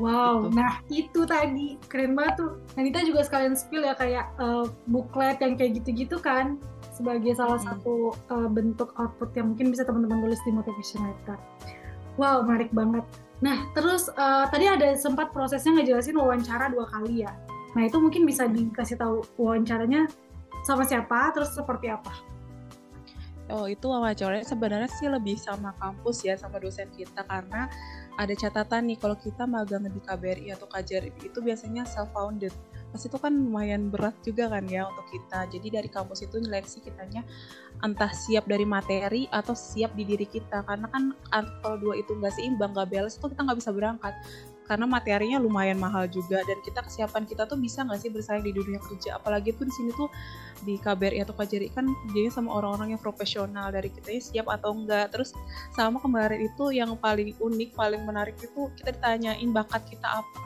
Wow, 0.00 0.48
gitu. 0.48 0.56
nah 0.56 0.72
itu 0.88 1.20
tadi 1.28 1.76
keren 1.90 2.16
banget 2.16 2.40
tuh. 2.40 2.50
Nanita 2.80 3.04
juga 3.04 3.20
sekalian 3.28 3.52
spill 3.52 3.84
ya 3.84 3.92
kayak 3.92 4.32
uh, 4.40 4.64
buklet 4.88 5.36
yang 5.44 5.60
kayak 5.60 5.82
gitu-gitu 5.82 6.16
kan 6.16 6.56
sebagai 6.92 7.36
salah 7.36 7.60
hmm. 7.60 7.68
satu 7.68 8.16
uh, 8.32 8.48
bentuk 8.48 8.92
output 8.96 9.32
yang 9.36 9.52
mungkin 9.52 9.72
bisa 9.72 9.84
teman-teman 9.84 10.24
tulis 10.24 10.40
di 10.44 10.52
motivation 10.52 11.04
letter. 11.04 11.36
Wow, 12.20 12.44
menarik 12.44 12.72
banget. 12.72 13.04
Nah, 13.42 13.68
terus 13.74 14.12
uh, 14.14 14.46
tadi 14.48 14.68
ada 14.68 14.94
sempat 14.94 15.32
prosesnya 15.32 15.80
ngejelasin 15.80 16.16
wawancara 16.16 16.70
dua 16.70 16.86
kali 16.88 17.24
ya. 17.24 17.32
Nah, 17.72 17.88
itu 17.88 17.96
mungkin 17.96 18.28
bisa 18.28 18.44
dikasih 18.46 19.00
tahu 19.00 19.24
wawancaranya 19.40 20.06
sama 20.62 20.84
siapa, 20.84 21.32
terus 21.34 21.56
seperti 21.56 21.88
apa? 21.88 22.12
Oh, 23.50 23.66
itu 23.66 23.84
wawancaranya 23.90 24.46
sebenarnya 24.46 24.88
sih 24.92 25.10
lebih 25.10 25.34
sama 25.40 25.74
kampus 25.80 26.22
ya, 26.22 26.38
sama 26.38 26.62
dosen 26.62 26.86
kita 26.94 27.26
karena 27.26 27.66
ada 28.20 28.34
catatan 28.36 28.92
nih 28.92 28.98
kalau 29.00 29.16
kita 29.16 29.48
magang 29.48 29.88
di 29.88 30.00
KBRI 30.00 30.52
atau 30.52 30.68
KJRI 30.68 31.10
itu 31.24 31.38
biasanya 31.40 31.88
self 31.88 32.12
founded 32.12 32.52
pas 32.92 33.00
itu 33.00 33.16
kan 33.16 33.32
lumayan 33.32 33.88
berat 33.88 34.12
juga 34.20 34.52
kan 34.52 34.68
ya 34.68 34.84
untuk 34.84 35.08
kita. 35.08 35.48
Jadi 35.48 35.80
dari 35.80 35.88
kampus 35.88 36.28
itu 36.28 36.36
nyeleksi 36.36 36.84
kitanya 36.84 37.24
entah 37.80 38.12
siap 38.12 38.44
dari 38.44 38.68
materi 38.68 39.24
atau 39.32 39.56
siap 39.56 39.96
di 39.96 40.04
diri 40.04 40.28
kita. 40.28 40.60
Karena 40.68 40.92
kan 40.92 41.16
kalau 41.64 41.80
dua 41.80 41.96
itu 41.96 42.12
nggak 42.12 42.36
seimbang 42.36 42.76
nggak 42.76 42.92
balance 42.92 43.16
tuh 43.16 43.32
kita 43.32 43.48
nggak 43.48 43.58
bisa 43.64 43.72
berangkat 43.72 44.12
karena 44.72 44.88
materinya 44.88 45.36
lumayan 45.36 45.76
mahal 45.76 46.08
juga 46.08 46.40
dan 46.48 46.56
kita 46.64 46.80
kesiapan 46.80 47.28
kita 47.28 47.44
tuh 47.44 47.60
bisa 47.60 47.84
nggak 47.84 48.00
sih 48.00 48.08
bersaing 48.08 48.40
di 48.40 48.56
dunia 48.56 48.80
kerja? 48.80 49.20
Apalagi 49.20 49.52
tuh 49.52 49.68
di 49.68 49.74
sini 49.76 49.92
tuh 49.92 50.08
di 50.64 50.80
KBRI 50.80 51.20
atau 51.28 51.36
KJRI 51.36 51.76
kan 51.76 51.84
jadi 52.16 52.32
sama 52.32 52.56
orang-orang 52.56 52.96
yang 52.96 53.02
profesional 53.04 53.68
dari 53.68 53.92
kita 53.92 54.16
siap 54.16 54.48
atau 54.48 54.72
enggak 54.72 55.12
terus 55.12 55.36
sama 55.76 56.00
kemarin 56.00 56.48
itu 56.48 56.72
yang 56.72 56.96
paling 56.96 57.36
unik 57.36 57.76
paling 57.76 58.00
menarik 58.08 58.32
itu 58.40 58.72
kita 58.80 58.96
ditanyain 58.96 59.52
bakat 59.52 59.84
kita 59.84 60.24
apa? 60.24 60.40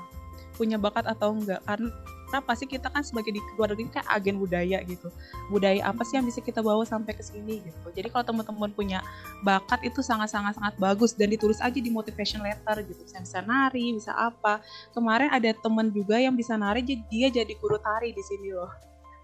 Punya 0.59 0.75
bakat 0.75 1.07
atau 1.07 1.31
enggak 1.31 1.63
karena 1.63 1.95
karena 2.27 2.43
pasti 2.43 2.67
kita 2.67 2.91
kan 2.91 3.07
sebagai 3.07 3.31
di 3.31 3.41
luar 3.55 3.73
negeri 3.73 3.89
kan 3.95 4.05
agen 4.11 4.43
budaya 4.43 4.83
gitu. 4.83 5.09
Budaya 5.49 5.87
apa 5.87 6.03
sih 6.03 6.19
yang 6.19 6.27
bisa 6.27 6.43
kita 6.43 6.59
bawa 6.59 6.83
sampai 6.83 7.15
ke 7.15 7.23
sini 7.23 7.63
gitu. 7.63 7.87
Jadi 7.95 8.11
kalau 8.11 8.27
teman-teman 8.27 8.75
punya 8.75 8.99
bakat 9.47 9.87
itu 9.87 10.03
sangat-sangat 10.03 10.59
sangat 10.59 10.75
bagus 10.77 11.15
dan 11.15 11.31
ditulis 11.31 11.63
aja 11.63 11.79
di 11.79 11.87
motivation 11.87 12.43
letter 12.43 12.83
gitu. 12.83 12.99
Bisa, 13.07 13.23
bisa 13.23 13.39
nari 13.47 13.95
bisa 13.95 14.11
apa. 14.13 14.59
Kemarin 14.91 15.31
ada 15.31 15.55
teman 15.55 15.95
juga 15.95 16.19
yang 16.19 16.35
bisa 16.35 16.59
nari 16.59 16.83
dia 16.83 17.29
jadi 17.31 17.53
guru 17.63 17.79
tari 17.79 18.11
di 18.11 18.23
sini 18.27 18.51
loh. 18.51 18.75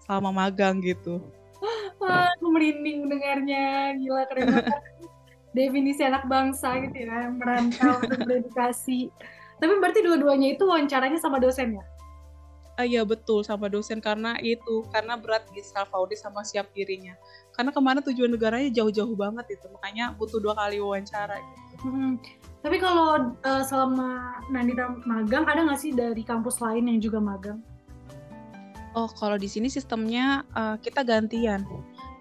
Selama 0.07 0.31
magang 0.31 0.79
gitu. 0.79 1.19
Wah, 1.99 2.31
merinding 2.39 3.07
mendengarnya. 3.07 3.95
Gila 3.99 4.23
keren 4.31 4.47
banget. 4.51 4.81
Definisi 5.53 6.01
anak 6.01 6.25
bangsa 6.25 6.81
gitu 6.81 7.05
ya 7.05 7.29
merantau 7.29 8.01
untuk 8.01 8.25
beredukasi 8.25 9.13
tapi 9.63 9.79
berarti 9.79 10.03
dua-duanya 10.03 10.59
itu 10.59 10.67
wawancaranya 10.67 11.15
sama 11.23 11.39
dosen 11.39 11.79
ya 11.79 11.83
uh, 12.79 12.87
ya 12.87 13.05
betul 13.05 13.45
sama 13.45 13.69
dosen 13.69 14.01
karena 14.01 14.37
itu 14.41 14.85
karena 14.89 15.17
berat 15.19 15.45
di 15.53 15.61
self 15.61 15.89
audit 15.93 16.19
sama 16.19 16.41
siap 16.41 16.69
dirinya 16.73 17.13
karena 17.53 17.69
ke 17.69 17.81
mana 17.81 17.99
tujuan 18.01 18.33
negaranya 18.33 18.69
jauh-jauh 18.73 19.13
banget 19.13 19.57
itu 19.59 19.65
makanya 19.69 20.13
butuh 20.17 20.41
dua 20.41 20.57
kali 20.57 20.81
wawancara 20.81 21.37
gitu. 21.37 21.85
Hmm. 21.85 22.17
Tapi 22.63 22.79
kalau 22.79 23.35
uh, 23.43 23.63
selama 23.67 24.39
Nandita 24.47 24.87
magang 25.03 25.43
ada 25.45 25.67
nggak 25.67 25.79
sih 25.83 25.91
dari 25.91 26.23
kampus 26.23 26.63
lain 26.63 26.87
yang 26.87 26.99
juga 27.03 27.19
magang? 27.19 27.59
Oh 28.95 29.09
kalau 29.09 29.35
di 29.35 29.49
sini 29.49 29.67
sistemnya 29.67 30.47
uh, 30.55 30.79
kita 30.79 31.03
gantian 31.03 31.65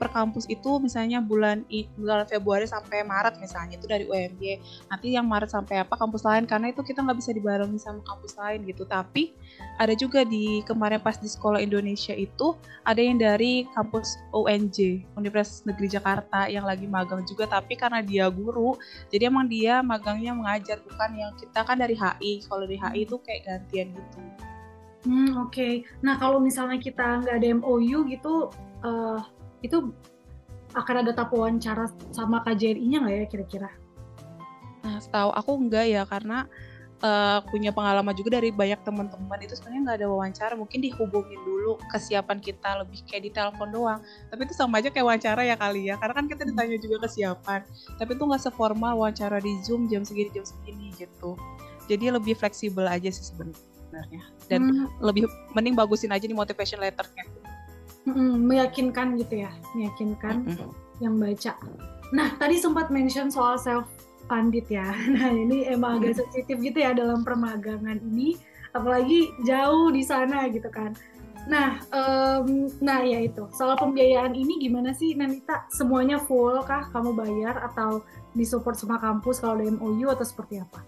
per 0.03 0.11
kampus 0.11 0.51
itu 0.51 0.83
misalnya 0.83 1.23
bulan 1.23 1.63
bulan 1.95 2.27
Februari 2.27 2.67
sampai 2.67 3.07
Maret 3.07 3.39
misalnya 3.39 3.79
itu 3.79 3.87
dari 3.87 4.03
UMY 4.11 4.59
nanti 4.91 5.15
yang 5.15 5.31
Maret 5.31 5.55
sampai 5.55 5.87
apa 5.87 5.95
kampus 5.95 6.27
lain 6.27 6.43
karena 6.43 6.75
itu 6.75 6.83
kita 6.83 7.07
nggak 7.07 7.23
bisa 7.23 7.31
dibarengi 7.31 7.79
sama 7.79 8.03
kampus 8.03 8.35
lain 8.35 8.67
gitu 8.67 8.83
tapi 8.83 9.31
ada 9.79 9.95
juga 9.95 10.27
di 10.27 10.67
kemarin 10.67 10.99
pas 10.99 11.23
di 11.23 11.31
sekolah 11.31 11.63
Indonesia 11.63 12.11
itu 12.19 12.59
ada 12.83 12.99
yang 12.99 13.23
dari 13.23 13.71
kampus 13.71 14.19
UNJ 14.35 15.07
Universitas 15.15 15.63
Negeri 15.63 15.87
Jakarta 15.87 16.51
yang 16.51 16.67
lagi 16.67 16.91
magang 16.91 17.23
juga 17.23 17.47
tapi 17.47 17.79
karena 17.79 18.03
dia 18.03 18.27
guru 18.27 18.75
jadi 19.15 19.31
emang 19.31 19.47
dia 19.47 19.87
magangnya 19.87 20.35
mengajar 20.35 20.83
bukan 20.83 21.11
yang 21.15 21.31
kita 21.39 21.63
kan 21.63 21.79
dari 21.79 21.95
HI 21.95 22.43
kalau 22.51 22.67
dari 22.67 22.83
HI 22.83 23.07
itu 23.07 23.17
kayak 23.23 23.43
gantian 23.47 23.95
gitu 23.95 24.19
Hmm, 25.03 25.35
oke. 25.35 25.51
Okay. 25.51 25.83
Nah, 25.99 26.15
kalau 26.15 26.39
misalnya 26.39 26.79
kita 26.79 27.27
nggak 27.27 27.35
ada 27.43 27.49
MOU 27.59 28.07
gitu, 28.07 28.55
uh, 28.87 29.19
itu 29.63 29.95
akan 30.73 30.95
ada 31.05 31.13
tahap 31.13 31.33
wawancara 31.37 31.89
sama 32.13 32.41
KJRI-nya 32.45 32.99
nggak 33.05 33.15
ya 33.15 33.27
kira-kira? 33.29 33.71
Nah, 34.83 34.99
setahu 34.99 35.31
aku 35.31 35.51
enggak 35.63 35.87
ya 35.87 36.03
karena 36.09 36.49
uh, 37.05 37.39
punya 37.51 37.71
pengalaman 37.71 38.15
juga 38.17 38.41
dari 38.41 38.51
banyak 38.51 38.81
teman-teman. 38.83 39.39
Itu 39.45 39.55
sebenarnya 39.59 39.81
nggak 39.85 39.99
ada 40.03 40.09
wawancara 40.09 40.55
mungkin 40.57 40.81
dihubungin 40.81 41.41
dulu 41.45 41.77
kesiapan 41.93 42.39
kita 42.41 42.83
lebih 42.83 43.05
kayak 43.07 43.23
di 43.29 43.31
telepon 43.31 43.69
doang. 43.71 44.01
Tapi 44.33 44.41
itu 44.49 44.55
sama 44.57 44.81
aja 44.81 44.89
kayak 44.89 45.07
wawancara 45.07 45.43
ya 45.45 45.57
kali 45.59 45.93
ya 45.93 45.95
karena 46.01 46.15
kan 46.17 46.27
kita 46.27 46.43
ditanya 46.49 46.77
juga 46.81 46.97
kesiapan. 47.07 47.61
Tapi 48.01 48.11
itu 48.17 48.23
nggak 48.25 48.43
seformal 48.43 48.97
wawancara 48.97 49.39
di 49.39 49.53
zoom 49.63 49.87
jam 49.87 50.03
segini 50.03 50.33
jam 50.33 50.47
segini 50.47 50.91
gitu. 50.97 51.37
Jadi 51.91 52.09
lebih 52.09 52.39
fleksibel 52.39 52.89
aja 52.89 53.11
sih 53.13 53.29
sebenarnya. 53.29 54.23
Dan 54.49 54.73
hmm. 54.73 55.05
lebih 55.05 55.29
mending 55.53 55.77
bagusin 55.77 56.09
aja 56.17 56.25
di 56.25 56.33
motivation 56.33 56.81
letternya 56.81 57.42
Meyakinkan 58.11 59.15
gitu 59.21 59.47
ya, 59.47 59.51
meyakinkan 59.79 60.47
mm 60.47 60.55
-hmm. 60.59 60.71
yang 60.99 61.15
baca. 61.19 61.55
Nah, 62.13 62.29
tadi 62.37 62.59
sempat 62.61 62.93
mention 62.93 63.31
soal 63.33 63.57
self 63.57 63.87
funded 64.27 64.67
ya. 64.69 64.91
Nah, 65.15 65.31
ini 65.31 65.67
emang 65.71 66.03
agak 66.03 66.23
sensitif 66.23 66.59
gitu 66.61 66.79
ya 66.83 66.93
dalam 66.93 67.23
permagangan 67.23 67.99
ini, 68.03 68.39
apalagi 68.75 69.33
jauh 69.47 69.91
di 69.95 70.03
sana 70.03 70.49
gitu 70.51 70.69
kan. 70.69 70.93
Nah, 71.51 71.83
um, 71.91 72.71
nah 72.79 73.03
ya 73.03 73.19
itu 73.19 73.51
soal 73.51 73.75
pembiayaan 73.75 74.31
ini 74.39 74.63
gimana 74.63 74.95
sih 74.95 75.19
Nanita? 75.19 75.67
Semuanya 75.75 76.23
full 76.23 76.63
kah 76.63 76.87
kamu 76.95 77.19
bayar 77.19 77.59
atau 77.67 78.07
disupport 78.39 78.79
sama 78.79 79.03
kampus 79.03 79.43
kalau 79.43 79.59
ada 79.59 79.67
MOU 79.75 80.07
atau 80.07 80.23
seperti 80.23 80.63
apa? 80.63 80.87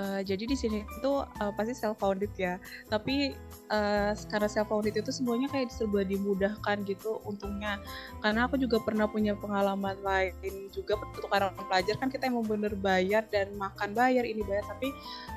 Uh, 0.00 0.24
jadi 0.24 0.48
di 0.48 0.56
sini 0.56 0.80
itu 0.80 1.12
uh, 1.20 1.52
pasti 1.52 1.76
self 1.76 2.00
founded 2.00 2.32
ya. 2.40 2.56
Tapi 2.88 3.36
uh, 3.68 4.16
karena 4.16 4.48
self 4.48 4.72
founded 4.72 4.96
itu 4.96 5.12
semuanya 5.12 5.52
kayak 5.52 5.68
serba 5.68 6.00
dimudahkan 6.08 6.88
gitu 6.88 7.20
untungnya. 7.28 7.76
Karena 8.24 8.48
aku 8.48 8.56
juga 8.56 8.80
pernah 8.80 9.04
punya 9.04 9.36
pengalaman 9.36 10.00
lain 10.00 10.72
juga 10.72 10.96
untuk 10.96 11.28
orang 11.28 11.52
pelajar 11.68 12.00
kan 12.00 12.08
kita 12.08 12.32
yang 12.32 12.40
mau 12.40 12.46
bener 12.48 12.72
bayar 12.80 13.28
dan 13.28 13.52
makan 13.60 13.92
bayar 13.92 14.24
ini 14.24 14.40
bayar 14.40 14.64
tapi 14.64 14.88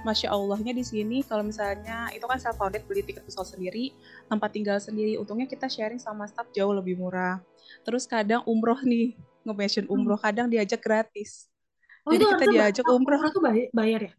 masya 0.08 0.32
allahnya 0.32 0.72
di 0.72 0.86
sini 0.88 1.27
kalau 1.27 1.43
misalnya 1.43 2.08
itu 2.15 2.24
kan 2.24 2.39
self 2.39 2.55
founded 2.55 2.88
beli 2.88 3.03
tiket 3.03 3.27
pesawat 3.27 3.51
sendiri 3.51 3.91
tempat 4.32 4.50
tinggal 4.55 4.79
sendiri 4.79 5.20
untungnya 5.20 5.50
kita 5.50 5.67
sharing 5.67 6.00
sama 6.00 6.24
staff 6.24 6.48
jauh 6.55 6.72
lebih 6.72 6.96
murah. 6.96 7.43
Terus 7.84 8.08
kadang 8.08 8.48
umroh 8.48 8.79
nih 8.79 9.20
nge-mention 9.43 9.91
umroh 9.91 10.15
hmm. 10.15 10.25
kadang 10.32 10.48
diajak 10.48 10.79
gratis. 10.79 11.51
Oh, 12.08 12.15
Jadi 12.15 12.24
kita 12.24 12.46
diajak 12.48 12.86
umroh. 12.88 13.20
Umroh 13.20 13.32
tuh 13.32 13.43
bayar 13.75 14.01
ya? 14.08 14.13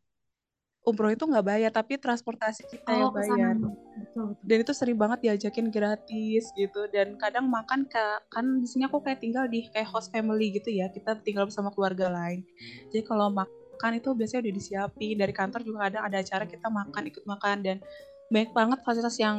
Umroh 0.84 1.08
itu 1.08 1.24
nggak 1.24 1.46
bayar 1.48 1.70
tapi 1.72 1.96
transportasi 1.96 2.68
kita 2.68 2.92
oh, 2.92 2.96
yang 3.08 3.12
bayar. 3.16 3.54
Betul, 3.96 4.36
dan 4.44 4.56
itu 4.60 4.72
sering 4.76 5.00
banget 5.00 5.18
diajakin 5.24 5.72
gratis 5.72 6.44
gitu. 6.52 6.80
Dan 6.92 7.16
kadang 7.16 7.48
makan 7.48 7.88
ke 7.88 8.04
kan 8.28 8.60
di 8.60 8.68
sini 8.68 8.84
aku 8.84 9.00
kayak 9.00 9.24
tinggal 9.24 9.48
di 9.48 9.64
kayak 9.72 9.88
host 9.88 10.12
family 10.12 10.52
gitu 10.52 10.68
ya. 10.68 10.92
Kita 10.92 11.16
tinggal 11.24 11.48
bersama 11.48 11.72
keluarga 11.72 12.12
lain. 12.12 12.44
Jadi 12.92 13.00
kalau 13.00 13.32
makan 13.32 13.92
itu 13.96 14.12
biasanya 14.12 14.44
udah 14.44 14.54
disiapin. 14.54 15.14
Dari 15.16 15.32
kantor 15.32 15.60
juga 15.64 15.88
kadang 15.88 16.04
ada 16.04 16.16
acara 16.20 16.44
kita 16.44 16.68
makan 16.68 17.02
ikut 17.08 17.24
makan. 17.24 17.56
Dan 17.64 17.76
banyak 18.32 18.50
banget 18.56 18.78
fasilitas 18.82 19.20
yang 19.20 19.36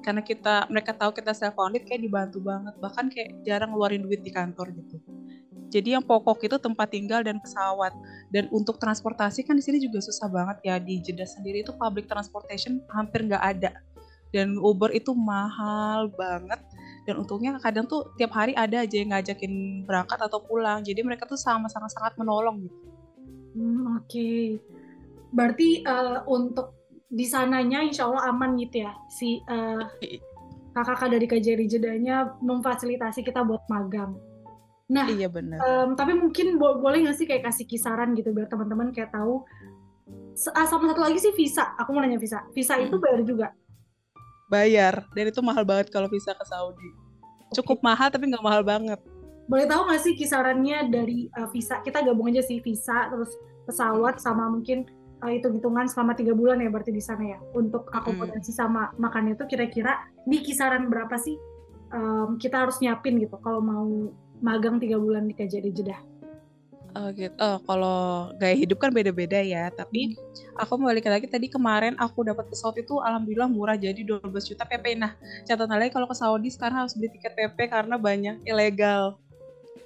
karena 0.00 0.24
kita 0.24 0.64
mereka 0.72 0.96
tahu 0.96 1.12
kita 1.12 1.36
self 1.36 1.54
founded 1.54 1.84
kayak 1.84 2.02
dibantu 2.02 2.40
banget 2.40 2.74
bahkan 2.80 3.06
kayak 3.12 3.36
jarang 3.44 3.72
ngeluarin 3.76 4.00
duit 4.00 4.24
di 4.24 4.32
kantor 4.32 4.72
gitu 4.72 4.96
jadi 5.74 5.98
yang 5.98 6.06
pokok 6.06 6.46
itu 6.46 6.54
tempat 6.62 6.86
tinggal 6.86 7.26
dan 7.26 7.42
pesawat. 7.42 7.90
Dan 8.30 8.46
untuk 8.54 8.78
transportasi 8.78 9.42
kan 9.42 9.58
di 9.58 9.64
sini 9.66 9.82
juga 9.82 9.98
susah 9.98 10.30
banget 10.30 10.62
ya 10.62 10.78
di 10.78 11.02
Jeddah 11.02 11.26
sendiri 11.26 11.66
itu 11.66 11.74
public 11.74 12.06
transportation 12.06 12.78
hampir 12.94 13.26
nggak 13.26 13.42
ada. 13.42 13.74
Dan 14.30 14.54
Uber 14.62 14.94
itu 14.94 15.10
mahal 15.18 16.14
banget. 16.14 16.62
Dan 17.10 17.26
untungnya 17.26 17.58
kadang 17.58 17.90
tuh 17.90 18.14
tiap 18.14 18.30
hari 18.38 18.54
ada 18.54 18.86
aja 18.86 18.94
yang 18.94 19.10
ngajakin 19.10 19.82
berangkat 19.82 20.22
atau 20.22 20.38
pulang. 20.46 20.86
Jadi 20.86 21.02
mereka 21.02 21.26
tuh 21.26 21.38
sama 21.38 21.66
sangat-sangat 21.66 22.14
menolong 22.22 22.70
gitu. 22.70 22.78
Hmm, 23.54 23.98
Oke, 23.98 24.10
okay. 24.10 24.42
berarti 25.30 25.86
uh, 25.86 26.26
untuk 26.26 26.74
di 27.14 27.26
sananya 27.30 27.78
insya 27.86 28.10
Allah 28.10 28.34
aman 28.34 28.58
gitu 28.58 28.82
ya 28.82 28.92
si 29.06 29.38
uh, 29.46 29.86
kakak-kakak 30.74 31.14
dari 31.14 31.26
KJRI 31.30 31.66
Jedahnya 31.70 32.34
memfasilitasi 32.42 33.22
kita 33.22 33.46
buat 33.46 33.62
magang. 33.70 34.18
Nah, 34.90 35.06
iya 35.08 35.30
benar. 35.30 35.62
Um, 35.62 35.88
tapi 35.94 36.12
mungkin 36.18 36.58
bo 36.58 36.82
boleh 36.82 37.06
nggak 37.06 37.16
sih 37.16 37.26
kayak 37.30 37.46
kasih 37.46 37.64
kisaran 37.64 38.12
gitu 38.18 38.34
biar 38.34 38.50
teman-teman 38.50 38.90
kayak 38.90 39.14
tahu. 39.14 39.46
Ah, 40.52 40.66
sama 40.66 40.90
satu 40.90 41.00
lagi 41.00 41.22
sih 41.22 41.30
visa. 41.32 41.72
Aku 41.78 41.94
mau 41.94 42.02
nanya 42.02 42.18
visa. 42.18 42.42
Visa 42.50 42.74
hmm. 42.74 42.90
itu 42.90 42.96
bayar 42.98 43.20
juga? 43.22 43.46
Bayar. 44.50 45.06
Dan 45.14 45.30
itu 45.30 45.40
mahal 45.40 45.62
banget 45.62 45.88
kalau 45.94 46.10
visa 46.10 46.34
ke 46.34 46.44
Saudi. 46.44 46.90
Cukup 47.54 47.78
okay. 47.80 47.86
mahal 47.86 48.08
tapi 48.10 48.28
nggak 48.28 48.44
mahal 48.44 48.66
banget. 48.66 48.98
Boleh 49.46 49.70
tahu 49.70 49.86
nggak 49.88 50.02
sih 50.02 50.18
kisarannya 50.18 50.90
dari 50.90 51.30
uh, 51.38 51.48
visa? 51.48 51.78
Kita 51.80 52.02
gabung 52.02 52.34
aja 52.34 52.42
sih 52.42 52.58
visa 52.58 53.08
terus 53.08 53.30
pesawat 53.64 54.20
sama 54.20 54.50
mungkin 54.52 54.84
uh, 55.24 55.32
hitung-hitungan 55.32 55.88
selama 55.88 56.12
tiga 56.12 56.36
bulan 56.36 56.60
ya 56.60 56.68
berarti 56.68 56.92
di 56.92 57.00
sana 57.00 57.24
ya 57.24 57.38
untuk 57.56 57.88
akomodasi 57.88 58.52
hmm. 58.52 58.60
sama 58.60 58.92
makannya 59.00 59.40
itu 59.40 59.48
kira-kira 59.48 60.04
di 60.28 60.44
kisaran 60.44 60.92
berapa 60.92 61.16
sih 61.16 61.40
um, 61.88 62.36
kita 62.36 62.68
harus 62.68 62.76
nyiapin 62.84 63.16
gitu 63.16 63.40
kalau 63.40 63.64
mau 63.64 63.88
magang 64.44 64.76
tiga 64.76 65.00
bulan 65.00 65.24
di 65.24 65.32
KJRI 65.32 65.72
Jeddah? 65.72 66.00
Oh 66.94 67.10
gitu. 67.10 67.34
Oh, 67.42 67.58
kalau 67.66 68.30
gaya 68.38 68.54
hidup 68.54 68.78
kan 68.78 68.94
beda-beda 68.94 69.42
ya. 69.42 69.66
Tapi 69.74 70.14
hmm. 70.14 70.62
aku 70.62 70.78
mau 70.78 70.94
balik 70.94 71.10
lagi 71.10 71.26
tadi 71.26 71.50
kemarin 71.50 71.98
aku 71.98 72.22
dapat 72.22 72.46
pesawat 72.46 72.78
itu 72.78 73.02
alhamdulillah 73.02 73.50
murah 73.50 73.74
jadi 73.74 73.98
12 73.98 74.22
juta 74.30 74.62
PP. 74.62 74.94
Nah, 75.02 75.18
catatan 75.42 75.74
lagi 75.74 75.90
kalau 75.90 76.06
ke 76.06 76.14
Saudi 76.14 76.54
sekarang 76.54 76.86
harus 76.86 76.94
beli 76.94 77.10
tiket 77.10 77.34
PP 77.34 77.66
karena 77.66 77.98
banyak 77.98 78.46
ilegal. 78.46 79.18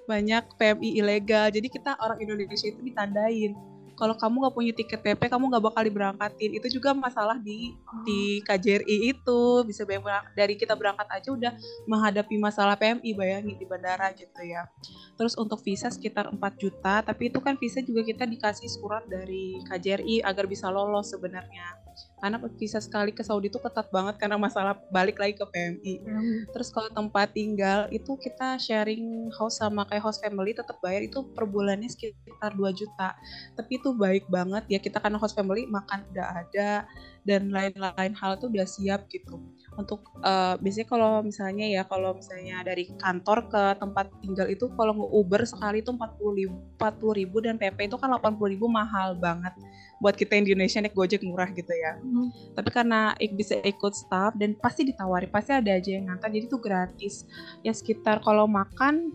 Banyak 0.05 0.53
PMI 0.61 1.01
ilegal. 1.01 1.49
Jadi 1.49 1.73
kita 1.73 1.97
orang 1.97 2.21
Indonesia 2.21 2.69
itu 2.69 2.81
ditandain 2.85 3.57
kalau 3.99 4.15
kamu 4.15 4.47
nggak 4.47 4.55
punya 4.55 4.73
tiket 4.73 5.01
PP 5.03 5.27
kamu 5.27 5.51
nggak 5.51 5.65
bakal 5.67 5.83
diberangkatin 5.83 6.51
itu 6.55 6.79
juga 6.79 6.95
masalah 6.95 7.35
di 7.35 7.75
di 8.07 8.39
KJRI 8.47 9.11
itu 9.11 9.41
bisa 9.67 9.83
bayang 9.83 10.07
dari 10.39 10.55
kita 10.55 10.79
berangkat 10.79 11.11
aja 11.11 11.29
udah 11.35 11.53
menghadapi 11.91 12.39
masalah 12.39 12.79
PMI 12.79 13.11
bayangin 13.19 13.59
di 13.59 13.67
bandara 13.67 14.15
gitu 14.15 14.41
ya 14.47 14.71
terus 15.19 15.35
untuk 15.35 15.59
visa 15.67 15.91
sekitar 15.91 16.31
4 16.31 16.39
juta 16.55 17.03
tapi 17.03 17.27
itu 17.27 17.43
kan 17.43 17.59
visa 17.59 17.83
juga 17.83 18.07
kita 18.07 18.23
dikasih 18.23 18.71
surat 18.71 19.03
dari 19.11 19.59
KJRI 19.67 20.23
agar 20.23 20.47
bisa 20.47 20.71
lolos 20.71 21.11
sebenarnya 21.11 21.89
karena 22.19 22.39
visa 22.59 22.83
sekali 22.83 23.15
ke 23.15 23.23
Saudi 23.23 23.47
itu 23.47 23.63
ketat 23.63 23.87
banget 23.95 24.19
karena 24.19 24.35
masalah 24.35 24.75
balik 24.91 25.23
lagi 25.23 25.39
ke 25.39 25.47
PMI. 25.47 25.95
Hmm. 26.03 26.39
Terus 26.51 26.69
kalau 26.75 26.91
tempat 26.91 27.31
tinggal 27.31 27.87
itu 27.95 28.19
kita 28.19 28.59
sharing 28.59 29.31
house 29.39 29.63
sama 29.63 29.87
kayak 29.87 30.03
host 30.03 30.19
family 30.19 30.51
tetap 30.51 30.83
bayar 30.83 31.07
itu 31.07 31.23
per 31.31 31.47
bulannya 31.47 31.87
sekitar 31.87 32.59
2 32.59 32.75
juta. 32.75 33.15
Tapi 33.55 33.79
itu 33.79 33.88
baik 33.95 34.29
banget 34.29 34.65
ya 34.69 34.79
kita 34.81 34.99
karena 34.99 35.17
host 35.21 35.37
family 35.37 35.69
makan 35.69 36.05
udah 36.13 36.27
ada 36.45 36.71
dan 37.29 37.53
lain-lain 37.53 38.17
hal 38.17 38.41
tuh 38.41 38.49
udah 38.49 38.65
siap 38.65 39.05
gitu. 39.13 39.37
Untuk 39.77 40.01
uh, 40.25 40.57
biasanya 40.59 40.89
kalau 40.89 41.21
misalnya 41.21 41.67
ya 41.69 41.83
kalau 41.85 42.17
misalnya 42.17 42.65
dari 42.65 42.89
kantor 42.97 43.53
ke 43.53 43.63
tempat 43.79 44.09
tinggal 44.25 44.49
itu 44.49 44.67
kalau 44.75 44.97
nge-Uber 44.97 45.45
sekali 45.45 45.85
itu 45.85 45.93
40 45.93 46.41
ribu, 46.41 46.57
40 46.81 47.21
ribu 47.21 47.37
dan 47.45 47.55
PP 47.61 47.93
itu 47.93 47.97
kan 48.01 48.11
80 48.17 48.55
ribu 48.57 48.67
mahal 48.67 49.13
banget 49.15 49.53
buat 50.01 50.15
kita 50.15 50.39
di 50.41 50.55
Indonesia 50.55 50.81
naik 50.81 50.95
Gojek 50.97 51.23
murah 51.27 51.51
gitu 51.53 51.71
ya. 51.71 52.01
Hmm. 52.01 52.31
Tapi 52.55 52.71
karena 52.71 53.13
ik 53.21 53.35
bisa 53.37 53.59
ikut 53.61 53.93
staff 53.93 54.33
dan 54.39 54.57
pasti 54.57 54.89
ditawari, 54.89 55.27
pasti 55.29 55.53
ada 55.53 55.75
aja 55.75 55.91
yang 55.91 56.09
ngantar 56.09 56.33
jadi 56.33 56.47
itu 56.47 56.59
gratis. 56.59 57.27
Ya 57.67 57.75
sekitar 57.75 58.23
kalau 58.25 58.47
makan 58.47 59.13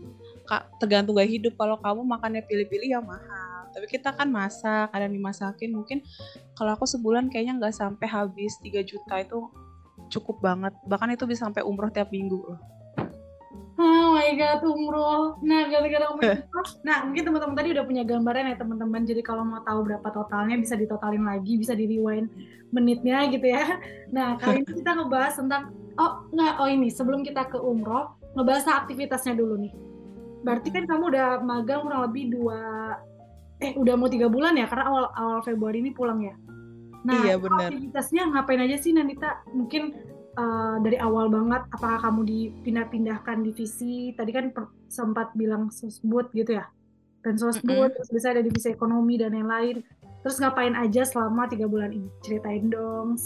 tergantung 0.78 1.16
gaya 1.16 1.28
hidup. 1.28 1.56
Kalau 1.56 1.80
kamu 1.80 2.04
makannya 2.04 2.42
pilih-pilih 2.44 2.88
ya 2.94 3.00
mahal. 3.00 3.53
Tapi 3.74 3.86
kita 3.90 4.14
kan 4.14 4.30
masak, 4.30 4.88
ada 4.94 5.10
dimasakin. 5.10 5.74
Mungkin 5.74 5.98
kalau 6.54 6.78
aku 6.78 6.86
sebulan 6.86 7.26
kayaknya 7.26 7.58
nggak 7.58 7.74
sampai 7.74 8.06
habis 8.06 8.54
3 8.62 8.86
juta 8.86 9.14
itu 9.18 9.50
cukup 10.14 10.38
banget. 10.38 10.72
Bahkan 10.86 11.18
itu 11.18 11.26
bisa 11.26 11.50
sampai 11.50 11.66
umroh 11.66 11.90
tiap 11.90 12.14
minggu 12.14 12.38
loh. 12.38 12.60
Oh 13.74 14.14
my 14.14 14.30
god, 14.38 14.62
umroh. 14.62 15.34
Nah, 15.42 15.66
gara-gara 15.66 16.06
umroh. 16.14 16.38
nah, 16.86 17.02
mungkin 17.02 17.26
teman-teman 17.26 17.58
tadi 17.58 17.68
udah 17.74 17.82
punya 17.82 18.02
gambaran 18.06 18.54
ya 18.54 18.56
teman-teman. 18.56 19.02
Jadi 19.02 19.20
kalau 19.26 19.42
mau 19.42 19.58
tahu 19.66 19.90
berapa 19.90 20.08
totalnya 20.14 20.54
bisa 20.54 20.78
ditotalin 20.78 21.26
lagi, 21.26 21.58
bisa 21.58 21.74
di 21.74 21.90
rewind 21.90 22.30
menitnya 22.70 23.26
gitu 23.34 23.50
ya. 23.50 23.82
Nah, 24.14 24.38
kali 24.38 24.62
ini 24.62 24.78
kita 24.78 24.94
ngebahas 24.94 25.34
tentang 25.38 25.74
oh 25.98 26.26
nggak 26.30 26.54
oh 26.58 26.68
ini 26.70 26.90
sebelum 26.90 27.22
kita 27.22 27.46
ke 27.50 27.58
umroh 27.58 28.14
ngebahas 28.38 28.86
aktivitasnya 28.86 29.34
dulu 29.34 29.58
nih. 29.58 29.74
Berarti 30.46 30.68
kan 30.70 30.84
kamu 30.86 31.10
udah 31.10 31.28
magang 31.42 31.82
kurang 31.82 32.02
lebih 32.10 32.30
dua 32.30 32.62
eh 33.62 33.72
udah 33.78 33.94
mau 33.94 34.10
tiga 34.10 34.26
bulan 34.26 34.58
ya 34.58 34.66
karena 34.66 34.84
awal 34.90 35.04
awal 35.14 35.40
Februari 35.46 35.78
ini 35.82 35.94
pulang 35.94 36.22
ya. 36.22 36.34
Nah, 37.04 37.20
iya, 37.20 37.36
aktivitasnya 37.36 38.32
ngapain 38.32 38.64
aja 38.64 38.80
sih 38.80 38.96
Nandita? 38.96 39.44
Mungkin 39.52 39.92
uh, 40.38 40.76
dari 40.82 40.98
awal 40.98 41.30
banget 41.30 41.62
apakah 41.70 41.98
kamu 42.02 42.20
dipindah-pindahkan 42.26 43.44
divisi 43.44 44.12
tadi 44.16 44.30
kan 44.34 44.50
per, 44.50 44.70
sempat 44.90 45.32
bilang 45.34 45.70
sosbud 45.70 46.30
gitu 46.34 46.58
ya 46.58 46.66
dan 47.24 47.40
sosbud 47.40 47.64
mm 47.64 47.80
-hmm. 47.88 47.94
terus 47.96 48.10
bisa 48.12 48.26
ada 48.36 48.42
divisi 48.44 48.68
ekonomi 48.70 49.16
dan 49.16 49.32
lain-lain 49.32 49.80
Terus 50.24 50.40
ngapain 50.40 50.72
aja 50.72 51.04
selama 51.04 51.44
tiga 51.52 51.68
bulan 51.68 51.92
ini? 51.92 52.08
Ceritain 52.24 52.72
dong. 52.72 53.20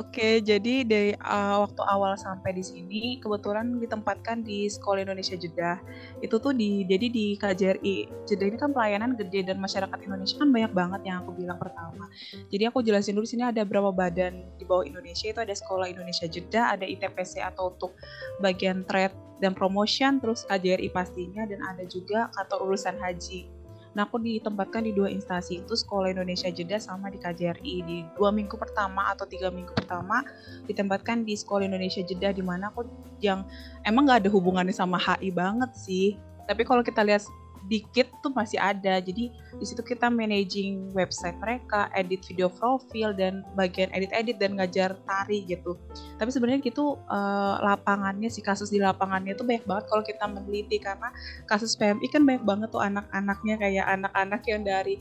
Oke, 0.00 0.38
jadi 0.38 0.86
dari 0.86 1.12
uh, 1.18 1.66
waktu 1.66 1.82
awal 1.82 2.14
sampai 2.14 2.54
di 2.54 2.62
sini 2.62 3.18
kebetulan 3.18 3.82
ditempatkan 3.82 4.46
di 4.46 4.70
Sekolah 4.70 5.02
Indonesia 5.02 5.34
Jeddah. 5.34 5.82
Itu 6.22 6.38
tuh 6.38 6.54
di 6.54 6.86
jadi 6.86 7.10
di 7.10 7.34
KJRI. 7.34 8.22
Jeddah 8.22 8.46
ini 8.46 8.54
kan 8.54 8.70
pelayanan 8.70 9.18
gede 9.18 9.50
dan 9.50 9.58
masyarakat 9.58 9.98
Indonesia 10.06 10.38
kan 10.38 10.54
banyak 10.54 10.72
banget 10.78 11.00
yang 11.10 11.26
aku 11.26 11.34
bilang 11.34 11.58
pertama. 11.58 12.06
Jadi 12.54 12.64
aku 12.70 12.86
jelasin 12.86 13.18
dulu 13.18 13.26
sini 13.26 13.42
ada 13.42 13.66
berapa 13.66 13.90
badan 13.90 14.46
di 14.62 14.62
bawah 14.62 14.86
Indonesia 14.86 15.26
itu 15.26 15.42
ada 15.42 15.58
Sekolah 15.58 15.90
Indonesia 15.90 16.30
Jeddah, 16.30 16.78
ada 16.78 16.86
ITPC 16.86 17.42
atau 17.42 17.74
untuk 17.74 17.98
bagian 18.38 18.86
trade 18.86 19.18
dan 19.42 19.58
promotion, 19.58 20.22
terus 20.22 20.46
KJRI 20.46 20.86
pastinya 20.94 21.42
dan 21.50 21.66
ada 21.66 21.82
juga 21.82 22.30
kantor 22.38 22.72
urusan 22.72 22.94
haji 23.02 23.55
Nah, 23.96 24.04
aku 24.04 24.20
ditempatkan 24.20 24.84
di 24.84 24.92
dua 24.92 25.08
instansi 25.08 25.64
itu 25.64 25.72
Sekolah 25.72 26.12
Indonesia 26.12 26.52
Jeddah 26.52 26.76
sama 26.76 27.08
di 27.08 27.16
KJRI. 27.16 27.74
Di 27.80 27.96
dua 28.12 28.28
minggu 28.28 28.52
pertama 28.60 29.08
atau 29.08 29.24
tiga 29.24 29.48
minggu 29.48 29.72
pertama 29.72 30.20
ditempatkan 30.68 31.24
di 31.24 31.32
Sekolah 31.32 31.64
Indonesia 31.64 32.04
Jeddah 32.04 32.36
di 32.36 32.44
mana 32.44 32.68
aku 32.68 32.84
yang 33.24 33.48
emang 33.88 34.04
nggak 34.04 34.28
ada 34.28 34.30
hubungannya 34.30 34.76
sama 34.76 35.00
HI 35.00 35.32
banget 35.32 35.72
sih. 35.72 36.20
Tapi 36.44 36.68
kalau 36.68 36.84
kita 36.84 37.00
lihat 37.00 37.24
dikit 37.66 38.08
tuh 38.22 38.30
masih 38.32 38.58
ada. 38.58 38.98
Jadi 39.02 39.30
di 39.34 39.64
situ 39.66 39.82
kita 39.82 40.06
managing 40.10 40.94
website 40.94 41.36
mereka, 41.42 41.90
edit 41.92 42.22
video 42.26 42.46
profil 42.50 43.12
dan 43.12 43.42
bagian 43.58 43.90
edit-edit 43.92 44.38
dan 44.38 44.58
ngajar 44.58 44.94
tari 45.04 45.42
gitu. 45.46 45.74
Tapi 46.16 46.30
sebenarnya 46.30 46.62
gitu 46.62 46.98
uh, 47.10 47.54
lapangannya 47.60 48.30
si 48.30 48.40
kasus 48.40 48.70
di 48.70 48.78
lapangannya 48.78 49.34
tuh 49.34 49.44
banyak 49.44 49.66
banget 49.66 49.84
kalau 49.90 50.02
kita 50.06 50.24
meneliti 50.30 50.78
karena 50.78 51.10
kasus 51.50 51.74
PMI 51.74 52.06
kan 52.08 52.22
banyak 52.22 52.44
banget 52.46 52.68
tuh 52.70 52.82
anak-anaknya 52.82 53.54
kayak 53.58 53.86
anak-anak 53.86 54.42
yang 54.46 54.62
dari 54.62 54.96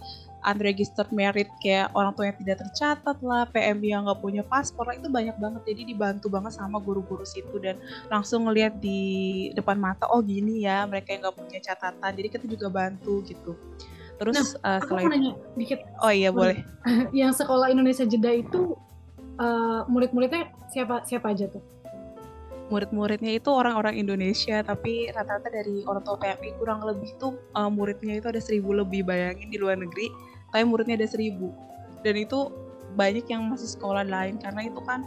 unregistered 0.46 1.10
merit 1.10 1.50
kayak 1.60 1.90
orang 1.98 2.14
tua 2.14 2.30
yang 2.30 2.38
tidak 2.38 2.62
tercatat 2.62 3.18
lah, 3.26 3.50
PM 3.50 3.82
yang 3.82 4.06
nggak 4.06 4.22
punya 4.22 4.44
paspor 4.46 4.86
lah 4.86 4.96
itu 4.96 5.10
banyak 5.10 5.36
banget. 5.42 5.62
Jadi 5.66 5.82
dibantu 5.92 6.30
banget 6.30 6.54
sama 6.54 6.78
guru-guru 6.78 7.26
situ 7.26 7.58
dan 7.58 7.82
langsung 8.08 8.46
ngeliat 8.46 8.78
di 8.78 9.02
depan 9.58 9.82
mata, 9.82 10.06
oh 10.14 10.22
gini 10.22 10.64
ya 10.64 10.86
mereka 10.86 11.18
yang 11.18 11.26
nggak 11.26 11.36
punya 11.36 11.60
catatan. 11.60 12.12
Jadi 12.14 12.28
kita 12.30 12.46
juga 12.46 12.68
bantu 12.70 13.26
gitu. 13.26 13.58
Terus 14.16 14.56
nah, 14.64 14.80
uh, 14.80 14.80
aku 14.80 14.96
mau 14.96 15.12
nanya 15.12 15.34
dikit. 15.60 15.84
Oh 16.00 16.14
iya 16.14 16.32
boleh. 16.32 16.64
Yang 17.12 17.44
sekolah 17.44 17.68
Indonesia 17.68 18.08
Jeda 18.08 18.32
itu 18.32 18.80
uh, 19.42 19.84
murid-muridnya 19.92 20.56
siapa 20.72 21.04
siapa 21.04 21.36
aja 21.36 21.52
tuh? 21.52 21.76
murid-muridnya 22.70 23.38
itu 23.38 23.50
orang-orang 23.54 23.94
Indonesia 24.02 24.66
tapi 24.66 25.10
rata-rata 25.14 25.50
dari 25.54 25.86
orang 25.86 26.02
tua 26.02 26.18
PMI 26.18 26.58
kurang 26.58 26.82
lebih 26.82 27.14
tuh 27.22 27.38
uh, 27.54 27.70
muridnya 27.70 28.18
itu 28.18 28.28
ada 28.30 28.42
seribu 28.42 28.74
lebih 28.74 29.06
bayangin 29.06 29.54
di 29.54 29.58
luar 29.62 29.78
negeri 29.78 30.10
tapi 30.56 30.64
muridnya 30.64 30.96
ada 30.96 31.12
seribu. 31.12 31.52
Dan 32.00 32.16
itu 32.16 32.48
banyak 32.96 33.28
yang 33.28 33.44
masih 33.52 33.76
sekolah 33.76 34.08
lain 34.08 34.40
karena 34.40 34.72
itu 34.72 34.80
kan 34.88 35.04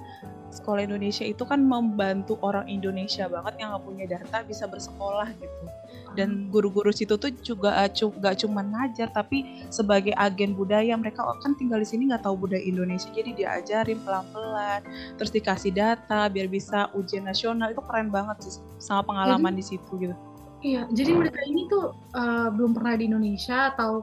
sekolah 0.53 0.85
Indonesia 0.85 1.25
itu 1.25 1.45
kan 1.45 1.61
membantu 1.61 2.37
orang 2.45 2.69
Indonesia 2.69 3.29
banget 3.29 3.57
yang 3.61 3.73
nggak 3.73 3.85
punya 3.85 4.05
data 4.05 4.45
bisa 4.45 4.69
bersekolah 4.69 5.33
gitu. 5.41 5.65
Dan 6.13 6.53
guru-guru 6.53 6.93
situ 6.93 7.17
tuh 7.17 7.33
juga 7.41 7.85
uh, 7.85 7.89
gak 7.89 8.43
cuma 8.45 8.61
ngajar 8.61 9.09
tapi 9.13 9.65
sebagai 9.73 10.13
agen 10.17 10.53
budaya 10.53 10.97
mereka 11.01 11.25
kan 11.41 11.57
tinggal 11.57 11.81
di 11.81 11.89
sini 11.89 12.13
nggak 12.13 12.29
tahu 12.29 12.49
budaya 12.49 12.65
Indonesia 12.65 13.09
jadi 13.13 13.33
diajarin 13.33 14.01
pelan-pelan 14.03 14.83
terus 15.15 15.31
dikasih 15.33 15.73
data 15.73 16.29
biar 16.29 16.49
bisa 16.49 16.93
ujian 16.93 17.25
nasional. 17.25 17.73
Itu 17.73 17.81
keren 17.89 18.13
banget 18.13 18.37
sih 18.45 18.61
sama 18.81 19.05
pengalaman 19.05 19.57
jadi, 19.57 19.61
di 19.61 19.65
situ 19.65 19.93
gitu. 19.97 20.17
iya 20.59 20.91
jadi 20.91 21.15
mereka 21.15 21.39
ini 21.47 21.71
tuh 21.71 21.95
uh, 22.19 22.51
belum 22.51 22.75
pernah 22.75 22.99
di 22.99 23.07
Indonesia 23.07 23.71
atau 23.71 24.03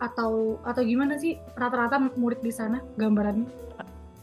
atau 0.00 0.56
atau 0.64 0.82
gimana 0.82 1.20
sih 1.20 1.36
rata-rata 1.54 2.00
murid 2.16 2.40
di 2.40 2.52
sana 2.52 2.80
gambarannya? 2.96 3.70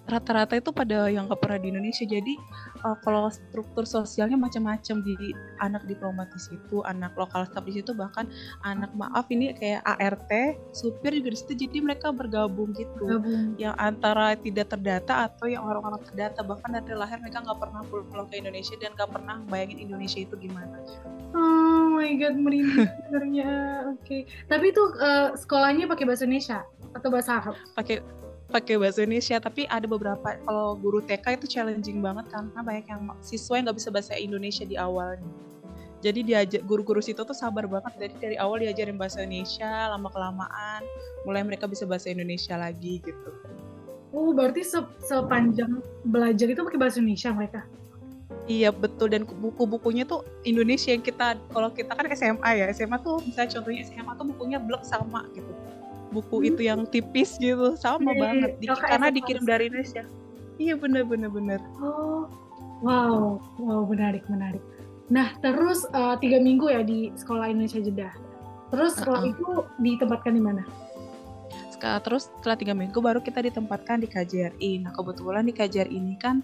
Rata-rata 0.08 0.56
itu 0.56 0.72
pada 0.72 1.12
yang 1.12 1.28
gak 1.28 1.44
pernah 1.44 1.60
di 1.60 1.68
Indonesia. 1.68 2.08
Jadi 2.08 2.40
uh, 2.80 2.96
kalau 3.04 3.28
struktur 3.28 3.84
sosialnya 3.84 4.40
macam-macam 4.40 5.04
di 5.04 5.36
anak 5.60 5.84
diplomatis 5.84 6.48
itu, 6.48 6.80
anak 6.88 7.12
lokal 7.20 7.44
staff 7.44 7.68
di 7.68 7.76
situ, 7.76 7.92
bahkan 7.92 8.24
anak 8.64 8.88
maaf 8.96 9.28
ini 9.28 9.52
kayak 9.52 9.84
ART, 9.84 10.32
supir 10.72 11.12
juga 11.12 11.36
di 11.36 11.38
situ. 11.44 11.54
Jadi 11.68 11.84
mereka 11.84 12.16
bergabung 12.16 12.72
gitu, 12.72 13.20
Gabung. 13.20 13.60
yang 13.60 13.76
antara 13.76 14.40
tidak 14.40 14.72
terdata 14.72 15.28
atau 15.28 15.52
yang 15.52 15.68
orang-orang 15.68 16.00
terdata. 16.08 16.40
Bahkan 16.40 16.88
dari 16.88 16.96
lahir 16.96 17.20
mereka 17.20 17.44
nggak 17.44 17.60
pernah 17.60 17.84
pulang 17.92 18.32
ke 18.32 18.40
Indonesia 18.40 18.80
dan 18.80 18.96
nggak 18.96 19.12
pernah 19.12 19.44
bayangin 19.52 19.92
Indonesia 19.92 20.24
itu 20.24 20.40
gimana. 20.40 20.80
Oh 21.36 21.67
my 21.98 22.14
god 22.22 22.38
merinding 22.38 22.86
sebenarnya. 23.02 23.52
Oke. 23.98 24.06
Okay. 24.06 24.22
tapi 24.46 24.70
itu 24.70 24.84
uh, 25.02 25.34
sekolahnya 25.34 25.90
pakai 25.90 26.06
bahasa 26.06 26.30
Indonesia 26.30 26.62
atau 26.94 27.10
bahasa 27.10 27.42
Arab? 27.42 27.56
Pakai 27.74 28.06
pakai 28.48 28.80
bahasa 28.80 29.04
Indonesia 29.04 29.42
tapi 29.42 29.68
ada 29.68 29.84
beberapa 29.90 30.40
kalau 30.46 30.78
guru 30.78 31.04
TK 31.04 31.42
itu 31.44 31.60
challenging 31.60 32.00
banget 32.00 32.32
karena 32.32 32.62
banyak 32.64 32.86
yang 32.88 33.02
siswa 33.20 33.60
yang 33.60 33.68
nggak 33.68 33.78
bisa 33.82 33.90
bahasa 33.92 34.14
Indonesia 34.16 34.64
di 34.64 34.80
awalnya 34.80 35.28
jadi 36.00 36.22
diajak 36.22 36.62
guru-guru 36.70 37.02
situ 37.02 37.26
tuh 37.26 37.34
sabar 37.34 37.66
banget 37.66 37.94
jadi 37.98 38.16
dari 38.22 38.36
awal 38.38 38.62
diajarin 38.62 38.96
bahasa 38.96 39.26
Indonesia 39.26 39.90
lama 39.90 40.08
kelamaan 40.14 40.82
mulai 41.26 41.42
mereka 41.42 41.66
bisa 41.66 41.90
bahasa 41.90 42.14
Indonesia 42.14 42.54
lagi 42.54 43.02
gitu. 43.02 43.30
Oh 44.14 44.32
berarti 44.32 44.64
se 44.64 44.80
sepanjang 45.04 45.84
belajar 46.06 46.48
itu 46.48 46.62
pakai 46.64 46.80
bahasa 46.80 47.02
Indonesia 47.02 47.34
mereka 47.34 47.62
Iya 48.48 48.72
betul. 48.72 49.12
Dan 49.12 49.28
buku-bukunya 49.28 50.08
tuh 50.08 50.24
Indonesia 50.48 50.96
yang 50.96 51.04
kita 51.04 51.36
kalau 51.52 51.70
kita 51.72 51.92
kan 51.92 52.08
SMA 52.16 52.50
ya. 52.64 52.66
SMA 52.72 52.98
tuh 53.04 53.20
misalnya 53.22 53.60
contohnya 53.60 53.82
SMA 53.84 54.12
tuh 54.16 54.26
bukunya 54.32 54.58
blok 54.58 54.88
sama 54.88 55.28
gitu. 55.36 55.52
Buku 56.16 56.42
hmm. 56.42 56.50
itu 56.50 56.62
yang 56.64 56.80
tipis 56.88 57.36
gitu 57.38 57.76
sama 57.76 58.16
hmm. 58.16 58.20
banget. 58.20 58.52
di, 58.64 58.66
karena 58.72 59.08
dikirim 59.12 59.44
dari 59.44 59.68
Indonesia. 59.68 60.04
Iya 60.58 60.74
bener 60.74 61.06
bener 61.06 61.30
bener 61.30 61.62
oh 61.78 62.26
wow. 62.82 63.38
Wow 63.60 63.82
menarik 63.86 64.24
menarik. 64.32 64.64
Nah 65.12 65.36
terus 65.44 65.86
uh, 65.92 66.16
tiga 66.18 66.40
minggu 66.40 66.72
ya 66.72 66.82
di 66.82 67.12
sekolah 67.14 67.52
Indonesia 67.52 67.84
Jeddah. 67.84 68.14
Terus 68.72 69.00
setelah 69.00 69.24
uh 69.24 69.28
-uh. 69.28 69.34
itu 69.36 69.48
ditempatkan 69.80 70.34
di 70.34 70.44
mana? 70.44 70.64
Terus 71.78 72.34
setelah 72.42 72.58
tiga 72.58 72.74
minggu 72.74 72.98
baru 72.98 73.22
kita 73.22 73.38
ditempatkan 73.46 74.02
di 74.02 74.10
KJRI 74.10 74.82
nah 74.82 74.92
kebetulan 74.98 75.46
di 75.46 75.54
KJRI 75.54 75.94
ini 75.94 76.18
kan 76.18 76.42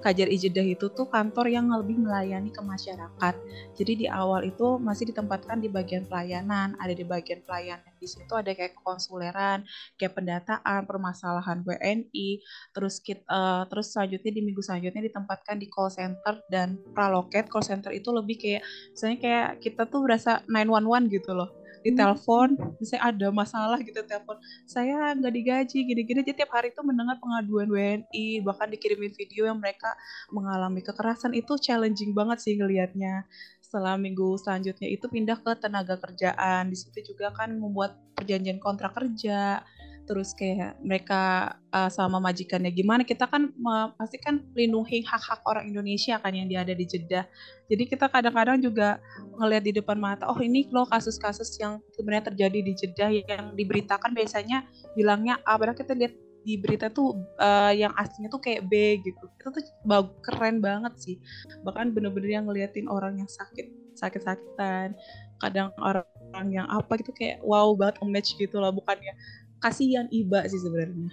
Kajar 0.00 0.32
Ijedah 0.32 0.64
itu 0.64 0.88
tuh 0.88 1.06
kantor 1.12 1.46
yang 1.52 1.68
lebih 1.68 2.00
melayani 2.00 2.48
ke 2.48 2.64
masyarakat. 2.64 3.34
Jadi 3.76 3.92
di 4.04 4.06
awal 4.08 4.48
itu 4.48 4.80
masih 4.80 5.12
ditempatkan 5.12 5.60
di 5.60 5.68
bagian 5.68 6.08
pelayanan, 6.08 6.72
ada 6.80 6.96
di 6.96 7.04
bagian 7.04 7.44
pelayanan. 7.44 7.92
Di 8.00 8.08
situ 8.08 8.32
ada 8.32 8.48
kayak 8.56 8.80
konsuleran, 8.80 9.68
kayak 10.00 10.16
pendataan, 10.16 10.88
permasalahan 10.88 11.60
WNI, 11.68 12.40
terus 12.72 12.98
kita, 13.04 13.20
uh, 13.28 13.68
terus 13.68 13.92
selanjutnya 13.92 14.32
di 14.32 14.40
minggu 14.40 14.64
selanjutnya 14.64 15.04
ditempatkan 15.04 15.60
di 15.60 15.68
call 15.68 15.92
center 15.92 16.40
dan 16.48 16.80
praloket. 16.96 17.52
Call 17.52 17.64
center 17.64 17.92
itu 17.92 18.08
lebih 18.08 18.40
kayak 18.40 18.64
misalnya 18.96 19.18
kayak 19.20 19.48
kita 19.60 19.84
tuh 19.84 20.00
berasa 20.00 20.40
911 20.48 21.12
gitu 21.12 21.36
loh 21.36 21.59
di 21.80 21.90
telepon 21.96 22.54
misalnya 22.78 23.02
ada 23.10 23.28
masalah 23.32 23.78
gitu 23.80 24.00
telepon 24.04 24.36
saya 24.68 25.16
nggak 25.16 25.32
digaji 25.32 25.78
gini-gini 25.84 26.20
jadi 26.22 26.44
tiap 26.44 26.52
hari 26.52 26.70
itu 26.70 26.84
mendengar 26.84 27.16
pengaduan 27.18 27.66
WNI 27.66 28.44
bahkan 28.44 28.68
dikirimin 28.70 29.10
video 29.16 29.48
yang 29.48 29.58
mereka 29.58 29.96
mengalami 30.30 30.84
kekerasan. 30.84 31.32
Itu 31.34 31.56
challenging 31.56 32.14
banget 32.14 32.38
sih 32.44 32.54
ngelihatnya. 32.54 33.26
Setelah 33.58 33.98
minggu 33.98 34.38
selanjutnya 34.38 34.86
itu 34.86 35.06
pindah 35.06 35.38
ke 35.42 35.58
tenaga 35.58 35.98
kerjaan. 35.98 36.70
Di 36.70 36.76
situ 36.76 37.14
juga 37.14 37.34
kan 37.34 37.56
membuat 37.56 37.98
perjanjian 38.14 38.62
kontrak 38.62 38.94
kerja 38.94 39.64
terus 40.10 40.34
kayak 40.34 40.74
mereka 40.82 41.54
uh, 41.70 41.86
sama 41.86 42.18
majikannya 42.18 42.74
gimana 42.74 43.06
kita 43.06 43.30
kan 43.30 43.54
pasti 43.94 44.18
kan 44.18 44.42
lindungi 44.58 45.06
hak-hak 45.06 45.38
orang 45.46 45.70
Indonesia 45.70 46.18
kan 46.18 46.34
yang 46.34 46.50
dia 46.50 46.66
ada 46.66 46.74
di 46.74 46.82
Jeddah. 46.82 47.30
Jadi 47.70 47.86
kita 47.86 48.10
kadang-kadang 48.10 48.58
juga 48.58 48.98
ngelihat 49.38 49.62
di 49.62 49.72
depan 49.78 49.94
mata 50.02 50.26
oh 50.26 50.34
ini 50.42 50.66
loh 50.74 50.82
kasus-kasus 50.90 51.54
yang 51.62 51.78
sebenarnya 51.94 52.34
terjadi 52.34 52.58
di 52.58 52.72
Jeddah 52.74 53.10
yang 53.14 53.54
diberitakan 53.54 54.10
biasanya 54.10 54.66
bilangnya 54.98 55.38
A 55.46 55.54
padahal 55.54 55.78
kita 55.78 55.94
lihat 55.94 56.18
di 56.42 56.58
berita 56.58 56.90
tuh 56.90 57.14
uh, 57.38 57.70
yang 57.70 57.94
aslinya 57.94 58.34
tuh 58.34 58.42
kayak 58.42 58.66
B 58.66 58.98
gitu. 59.06 59.30
Itu 59.38 59.54
tuh 59.54 59.62
bagus 59.86 60.18
keren 60.26 60.58
banget 60.58 60.98
sih. 60.98 61.16
Bahkan 61.62 61.94
bener-bener 61.94 62.42
yang 62.42 62.50
ngeliatin 62.50 62.90
orang 62.90 63.22
yang 63.22 63.30
sakit 63.30 63.94
sakit-sakitan 63.94 64.96
kadang 65.38 65.70
orang 65.76 66.06
yang 66.48 66.64
apa 66.72 67.00
gitu 67.00 67.12
kayak 67.12 67.42
wow 67.44 67.72
banget 67.76 68.00
match 68.08 68.32
gitu 68.40 68.56
lah 68.60 68.72
bukannya 68.72 69.12
kasihan 69.60 70.08
Iba 70.08 70.44
sih 70.48 70.60
sebenarnya. 70.60 71.12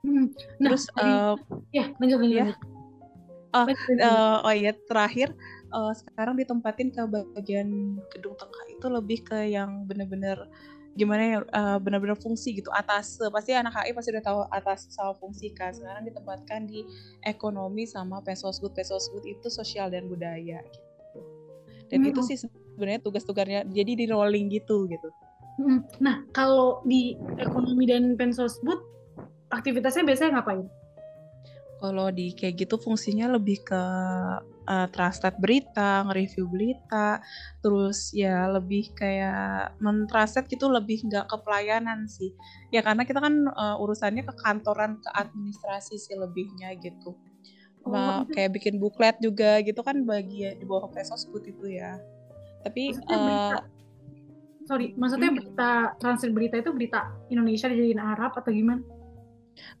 Hmm. 0.00 0.32
Nah, 0.62 0.70
Terus 0.72 0.84
uh, 0.96 1.34
ya 1.74 1.92
lanjut 2.00 2.18
lanjut. 2.24 2.38
Ya. 2.38 2.56
Oh, 3.50 3.66
uh, 3.66 4.46
oh 4.46 4.54
iya 4.54 4.72
terakhir 4.86 5.34
uh, 5.74 5.90
sekarang 5.90 6.38
ditempatin 6.38 6.94
ke 6.94 7.02
bagian 7.34 7.98
gedung 8.14 8.38
tengah 8.38 8.64
itu 8.70 8.86
lebih 8.86 9.18
ke 9.26 9.50
yang 9.50 9.82
bener-bener 9.90 10.46
gimana 10.98 11.22
ya 11.22 11.38
uh, 11.54 11.78
benar-benar 11.78 12.18
fungsi 12.18 12.58
gitu 12.58 12.70
atas 12.74 13.18
pasti 13.30 13.54
anak 13.54 13.74
HI 13.78 13.94
pasti 13.94 14.10
udah 14.10 14.24
tahu 14.26 14.40
atas 14.50 14.90
sama 14.90 15.14
fungsi 15.14 15.54
kan 15.54 15.70
sekarang 15.70 16.02
ditempatkan 16.02 16.66
di 16.66 16.82
ekonomi 17.22 17.86
sama 17.86 18.18
pesosbud 18.26 18.74
pesosbud 18.74 19.22
itu 19.22 19.46
sosial 19.46 19.86
dan 19.86 20.10
budaya 20.10 20.58
gitu 20.66 21.20
dan 21.86 21.98
hmm. 22.02 22.10
itu 22.10 22.20
sih 22.26 22.36
sebenarnya 22.42 23.02
tugas-tugasnya 23.06 23.70
jadi 23.70 23.92
di 23.94 24.06
rolling 24.10 24.50
gitu 24.50 24.90
gitu 24.90 25.08
Nah, 26.00 26.24
kalau 26.30 26.80
di 26.86 27.18
ekonomi 27.36 27.84
dan 27.90 28.14
pensosbud, 28.16 28.80
aktivitasnya 29.50 30.06
biasanya 30.06 30.40
ngapain? 30.40 30.66
Kalau 31.80 32.12
di 32.12 32.36
kayak 32.36 32.60
gitu 32.60 32.76
fungsinya 32.76 33.40
lebih 33.40 33.64
ke 33.64 33.82
uh, 34.68 34.86
translate 34.92 35.40
berita, 35.40 36.04
nge-review 36.04 36.44
berita, 36.44 37.24
terus 37.64 38.12
ya 38.12 38.52
lebih 38.52 38.92
kayak 38.92 39.80
mentranslate 39.80 40.48
gitu 40.52 40.68
lebih 40.68 41.00
nggak 41.08 41.24
ke 41.24 41.36
pelayanan 41.40 42.04
sih. 42.04 42.36
Ya 42.68 42.84
karena 42.84 43.08
kita 43.08 43.24
kan 43.24 43.48
uh, 43.48 43.80
urusannya 43.80 44.28
ke 44.28 44.34
kantoran, 44.44 45.00
ke 45.00 45.08
administrasi 45.08 45.96
sih 45.96 46.16
lebihnya 46.20 46.76
gitu. 46.78 47.16
Oh. 47.88 47.96
Nah, 47.96 48.28
kayak 48.28 48.60
bikin 48.60 48.76
buklet 48.76 49.16
juga 49.24 49.64
gitu 49.64 49.80
kan 49.80 50.04
bagi 50.04 50.52
di 50.52 50.64
bawah 50.68 50.92
Pesosbud 50.92 51.48
itu 51.48 51.80
ya. 51.80 51.96
Tapi 52.60 52.92
uh, 53.08 53.56
sorry 54.70 54.94
maksudnya 54.94 55.34
hmm. 55.34 55.38
berita 55.42 55.70
translate 55.98 56.30
berita 56.30 56.56
itu 56.62 56.70
berita 56.70 57.00
Indonesia 57.26 57.66
dijadiin 57.66 57.98
Arab 57.98 58.38
atau 58.38 58.54
gimana 58.54 58.86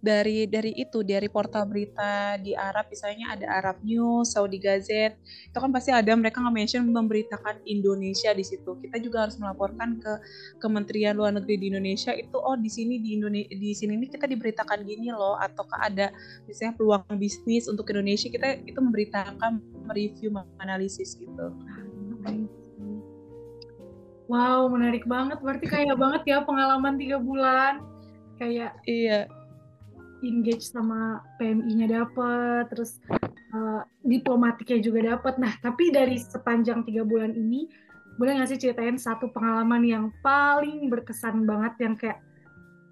dari 0.00 0.44
dari 0.48 0.76
itu 0.76 1.00
dari 1.04 1.28
portal 1.28 1.64
berita 1.64 2.36
di 2.40 2.52
Arab 2.52 2.88
misalnya 2.88 3.32
ada 3.32 3.46
Arab 3.48 3.80
News, 3.84 4.32
Saudi 4.32 4.60
Gazette 4.60 5.16
itu 5.20 5.56
kan 5.56 5.70
pasti 5.72 5.92
ada 5.92 6.12
mereka 6.16 6.40
nge-mention 6.40 6.84
memberitakan 6.88 7.64
Indonesia 7.64 8.32
di 8.32 8.44
situ. 8.44 8.76
Kita 8.80 8.96
juga 9.00 9.28
harus 9.28 9.36
melaporkan 9.40 10.00
ke 10.00 10.12
Kementerian 10.60 11.16
Luar 11.16 11.32
Negeri 11.32 11.56
di 11.60 11.66
Indonesia 11.72 12.12
itu 12.12 12.36
oh 12.36 12.56
di 12.56 12.68
sini 12.68 13.00
di 13.00 13.16
Indonesia 13.16 13.52
di 13.52 13.70
sini 13.72 13.96
ini 13.96 14.06
kita 14.08 14.28
diberitakan 14.28 14.84
gini 14.84 15.12
loh 15.12 15.36
ataukah 15.36 15.80
ada 15.80 16.12
misalnya 16.44 16.76
peluang 16.76 17.04
bisnis 17.16 17.68
untuk 17.68 17.88
Indonesia 17.92 18.28
kita 18.28 18.60
itu 18.64 18.78
memberitakan 18.78 19.60
mereview 19.88 20.32
menganalisis 20.32 21.16
gitu. 21.16 21.56
Wow, 24.30 24.70
menarik 24.70 25.02
banget. 25.10 25.42
Berarti 25.42 25.66
kayak 25.66 25.98
banget 25.98 26.22
ya 26.30 26.46
pengalaman 26.46 26.94
tiga 26.94 27.18
bulan. 27.18 27.82
Kayak 28.38 28.78
iya 28.86 29.26
engage 30.22 30.70
sama 30.70 31.18
PMI-nya 31.42 31.90
dapat, 31.90 32.70
terus 32.70 33.02
uh, 33.50 33.82
diplomatiknya 34.06 34.78
juga 34.78 35.00
dapat. 35.16 35.34
Nah, 35.42 35.50
tapi 35.58 35.90
dari 35.90 36.20
sepanjang 36.20 36.86
tiga 36.86 37.02
bulan 37.02 37.34
ini, 37.34 37.66
boleh 38.20 38.38
nggak 38.38 38.54
sih 38.54 38.60
ceritain 38.60 39.00
satu 39.00 39.32
pengalaman 39.34 39.82
yang 39.82 40.04
paling 40.22 40.86
berkesan 40.92 41.48
banget, 41.48 41.74
yang 41.82 41.94
kayak 41.98 42.20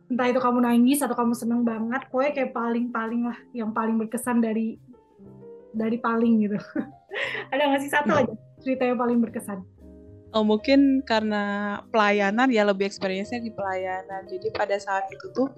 entah 0.08 0.26
itu 0.26 0.40
kamu 0.40 0.58
nangis 0.64 1.04
atau 1.04 1.12
kamu 1.12 1.36
seneng 1.36 1.62
banget, 1.68 2.08
pokoknya 2.08 2.32
kayak 2.32 2.52
paling-paling 2.56 3.22
lah, 3.28 3.38
yang 3.52 3.70
paling 3.76 4.00
berkesan 4.00 4.40
dari 4.40 4.80
dari 5.76 6.00
paling 6.00 6.48
gitu. 6.48 6.56
Ada 7.52 7.62
nggak 7.68 7.82
sih 7.84 7.92
satu 7.92 8.10
hmm. 8.16 8.20
aja 8.24 8.34
cerita 8.64 8.88
yang 8.88 8.98
paling 8.98 9.20
berkesan? 9.20 9.60
Oh, 10.28 10.44
mungkin 10.44 11.00
karena 11.08 11.76
pelayanan 11.88 12.52
ya 12.52 12.60
lebih 12.68 12.84
experience-nya 12.84 13.40
di 13.40 13.48
pelayanan. 13.48 14.28
Jadi 14.28 14.52
pada 14.52 14.76
saat 14.76 15.08
itu 15.08 15.32
tuh 15.32 15.48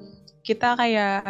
kita 0.40 0.72
kayak 0.72 1.20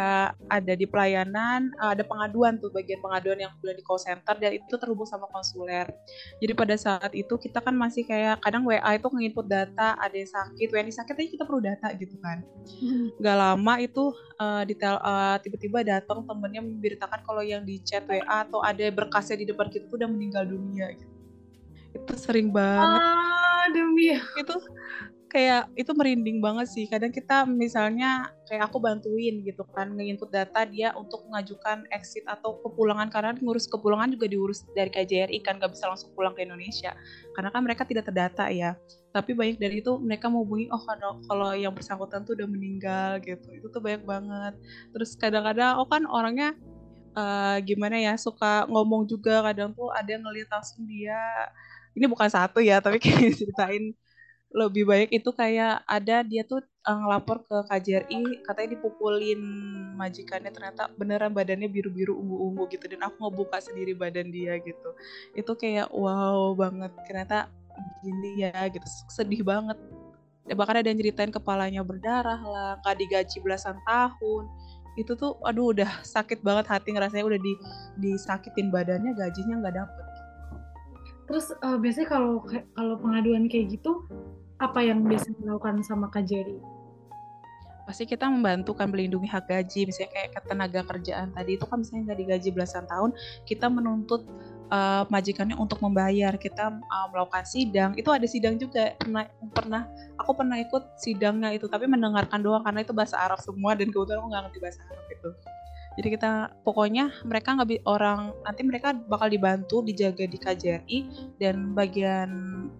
ada 0.47 0.73
di 0.73 0.87
pelayanan, 0.87 1.73
ada 1.75 1.99
pengaduan 2.05 2.61
tuh 2.61 2.71
bagian 2.71 3.03
pengaduan 3.03 3.43
yang 3.43 3.51
udah 3.59 3.75
di 3.75 3.83
call 3.83 3.99
center 3.99 4.39
dan 4.39 4.55
itu 4.55 4.75
terhubung 4.79 5.09
sama 5.09 5.27
konsuler. 5.27 5.89
Jadi 6.39 6.53
pada 6.55 6.75
saat 6.79 7.11
itu 7.11 7.35
kita 7.35 7.59
kan 7.59 7.75
masih 7.75 8.07
kayak 8.07 8.39
kadang 8.39 8.63
WA 8.63 8.79
itu 8.95 9.07
nginput 9.11 9.45
data, 9.49 9.99
ada 9.99 10.15
yang 10.15 10.31
sakit, 10.31 10.67
WNI 10.71 10.93
sakit 10.95 11.13
aja 11.17 11.29
kita 11.33 11.43
perlu 11.43 11.59
data 11.59 11.87
gitu 11.97 12.15
kan. 12.23 12.45
Hmm. 12.79 13.11
Gak 13.19 13.37
lama 13.41 13.73
itu 13.83 14.03
uh, 14.39 14.63
detail 14.63 15.01
uh, 15.03 15.35
tiba-tiba 15.43 15.83
datang 15.83 16.23
temennya 16.23 16.61
memberitakan 16.63 17.19
kalau 17.27 17.43
yang 17.43 17.67
di 17.67 17.83
chat 17.83 18.07
WA 18.07 18.23
atau 18.23 18.63
ada 18.63 18.85
berkasnya 18.93 19.43
di 19.43 19.45
depan 19.49 19.67
kita 19.67 19.91
tuh 19.91 19.99
udah 19.99 20.09
meninggal 20.09 20.47
dunia 20.47 20.87
gitu 20.95 21.20
itu 21.95 22.13
sering 22.15 22.49
banget. 22.51 22.99
Ah 22.99 23.65
demi. 23.69 24.15
Itu 24.39 24.55
kayak 25.31 25.71
itu 25.79 25.91
merinding 25.95 26.43
banget 26.43 26.67
sih. 26.67 26.85
Kadang 26.91 27.15
kita 27.15 27.47
misalnya 27.47 28.35
kayak 28.51 28.67
aku 28.67 28.83
bantuin 28.83 29.39
gitu 29.47 29.63
kan 29.71 29.95
nge-input 29.95 30.27
data 30.27 30.67
dia 30.67 30.91
untuk 30.99 31.23
mengajukan 31.31 31.87
exit 31.95 32.27
atau 32.27 32.59
kepulangan. 32.59 33.07
Karena 33.07 33.31
ngurus 33.39 33.65
kepulangan 33.71 34.11
juga 34.11 34.27
diurus 34.27 34.67
dari 34.75 34.91
KJRI 34.91 35.39
kan 35.39 35.57
gak 35.57 35.71
bisa 35.71 35.87
langsung 35.87 36.11
pulang 36.11 36.35
ke 36.35 36.43
Indonesia. 36.43 36.91
Karena 37.31 37.49
kan 37.49 37.61
mereka 37.63 37.87
tidak 37.87 38.11
terdata 38.11 38.51
ya. 38.51 38.75
Tapi 39.15 39.31
banyak 39.31 39.59
dari 39.59 39.79
itu 39.79 39.95
mereka 39.99 40.27
mau 40.27 40.43
hubungi 40.43 40.71
oh 40.71 40.79
kalau 40.83 41.19
kalau 41.27 41.49
yang 41.55 41.71
bersangkutan 41.71 42.27
tuh 42.27 42.35
udah 42.35 42.47
meninggal 42.51 43.23
gitu. 43.23 43.47
Itu 43.55 43.71
tuh 43.71 43.79
banyak 43.79 44.03
banget. 44.03 44.53
Terus 44.91 45.15
kadang-kadang 45.15 45.79
oh 45.79 45.87
kan 45.87 46.03
orangnya 46.11 46.55
uh, 47.15 47.59
gimana 47.63 47.95
ya 48.03 48.19
suka 48.19 48.67
ngomong 48.67 49.07
juga. 49.07 49.39
Kadang 49.47 49.71
tuh 49.71 49.87
ada 49.95 50.11
yang 50.11 50.27
ngeliat 50.27 50.51
langsung 50.51 50.83
dia 50.83 51.19
ini 51.97 52.05
bukan 52.07 52.29
satu 52.31 52.59
ya 52.63 52.79
tapi 52.79 52.97
kayak 53.03 53.35
ceritain 53.37 53.95
lebih 54.51 54.83
baik 54.83 55.09
itu 55.15 55.31
kayak 55.31 55.79
ada 55.87 56.27
dia 56.27 56.43
tuh 56.43 56.59
uh, 56.83 56.97
ngelapor 56.99 57.47
ke 57.47 57.57
KJRI 57.71 58.43
katanya 58.43 58.69
dipukulin 58.75 59.41
majikannya. 59.95 60.51
Ternyata 60.51 60.91
beneran 60.99 61.31
badannya 61.31 61.71
biru-biru 61.71 62.19
ungu-ungu 62.19 62.67
gitu 62.67 62.85
dan 62.91 63.07
aku 63.07 63.15
ngebuka 63.27 63.63
sendiri 63.63 63.95
badan 63.95 64.27
dia 64.27 64.59
gitu. 64.59 64.91
Itu 65.31 65.55
kayak 65.55 65.87
wow 65.95 66.51
banget. 66.51 66.91
Ternyata 67.07 67.47
gini 68.03 68.43
ya 68.43 68.67
gitu 68.67 68.83
sedih 69.07 69.41
banget. 69.47 69.79
Bahkan 70.51 70.75
ada 70.83 70.87
yang 70.91 70.99
ceritain 70.99 71.31
kepalanya 71.31 71.81
berdarah 71.87 72.41
lah 72.43 72.71
nggak 72.83 72.95
digaji 72.99 73.39
belasan 73.39 73.79
tahun. 73.87 74.51
Itu 74.99 75.15
tuh 75.15 75.39
aduh 75.47 75.71
udah 75.71 76.03
sakit 76.03 76.43
banget 76.43 76.67
hati 76.67 76.91
ngerasanya 76.91 77.23
udah 77.23 77.39
di 77.39 77.55
disakitin 78.03 78.67
badannya 78.67 79.15
gajinya 79.15 79.63
nggak 79.63 79.75
dapet 79.79 80.10
Terus 81.31 81.55
uh, 81.63 81.79
biasanya 81.79 82.11
kalau 82.11 82.43
kalau 82.75 82.99
pengaduan 82.99 83.47
kayak 83.47 83.79
gitu 83.79 84.03
apa 84.59 84.83
yang 84.83 85.07
biasanya 85.07 85.39
dilakukan 85.39 85.79
sama 85.79 86.11
KJRI? 86.11 86.59
Pasti 87.87 88.03
kita 88.03 88.27
membantu 88.27 88.75
kan 88.75 88.91
melindungi 88.91 89.31
hak 89.31 89.47
gaji, 89.47 89.87
misalnya 89.87 90.11
kayak 90.11 90.43
tenaga 90.43 90.83
kerjaan 90.83 91.31
tadi 91.31 91.55
itu 91.55 91.63
kan 91.63 91.79
misalnya 91.79 92.11
nggak 92.11 92.19
digaji 92.19 92.49
belasan 92.51 92.83
tahun, 92.83 93.15
kita 93.47 93.71
menuntut 93.71 94.27
uh, 94.75 95.07
majikannya 95.07 95.55
untuk 95.55 95.79
membayar. 95.79 96.35
Kita 96.35 96.67
uh, 96.67 97.07
melakukan 97.15 97.47
sidang. 97.47 97.95
Itu 97.95 98.11
ada 98.11 98.27
sidang 98.27 98.59
juga. 98.59 98.91
Pernah 98.99 99.31
pernah 99.55 99.87
aku 100.19 100.35
pernah 100.35 100.59
ikut 100.59 100.99
sidangnya 100.99 101.55
itu 101.55 101.71
tapi 101.71 101.87
mendengarkan 101.87 102.43
doang 102.43 102.61
karena 102.67 102.83
itu 102.83 102.91
bahasa 102.91 103.15
Arab 103.15 103.39
semua 103.39 103.71
dan 103.71 103.87
kebetulan 103.87 104.19
aku 104.19 104.27
nggak 104.35 104.43
ngerti 104.51 104.59
bahasa 104.59 104.79
Arab 104.83 105.07
itu 105.07 105.29
jadi 105.99 106.07
kita 106.15 106.31
pokoknya 106.63 107.11
mereka 107.27 107.51
nggak 107.51 107.83
orang 107.83 108.31
nanti 108.47 108.61
mereka 108.63 108.95
bakal 108.95 109.27
dibantu 109.27 109.83
dijaga 109.83 110.23
di 110.23 110.37
KJRI 110.39 110.99
dan 111.35 111.75
bagian 111.75 112.31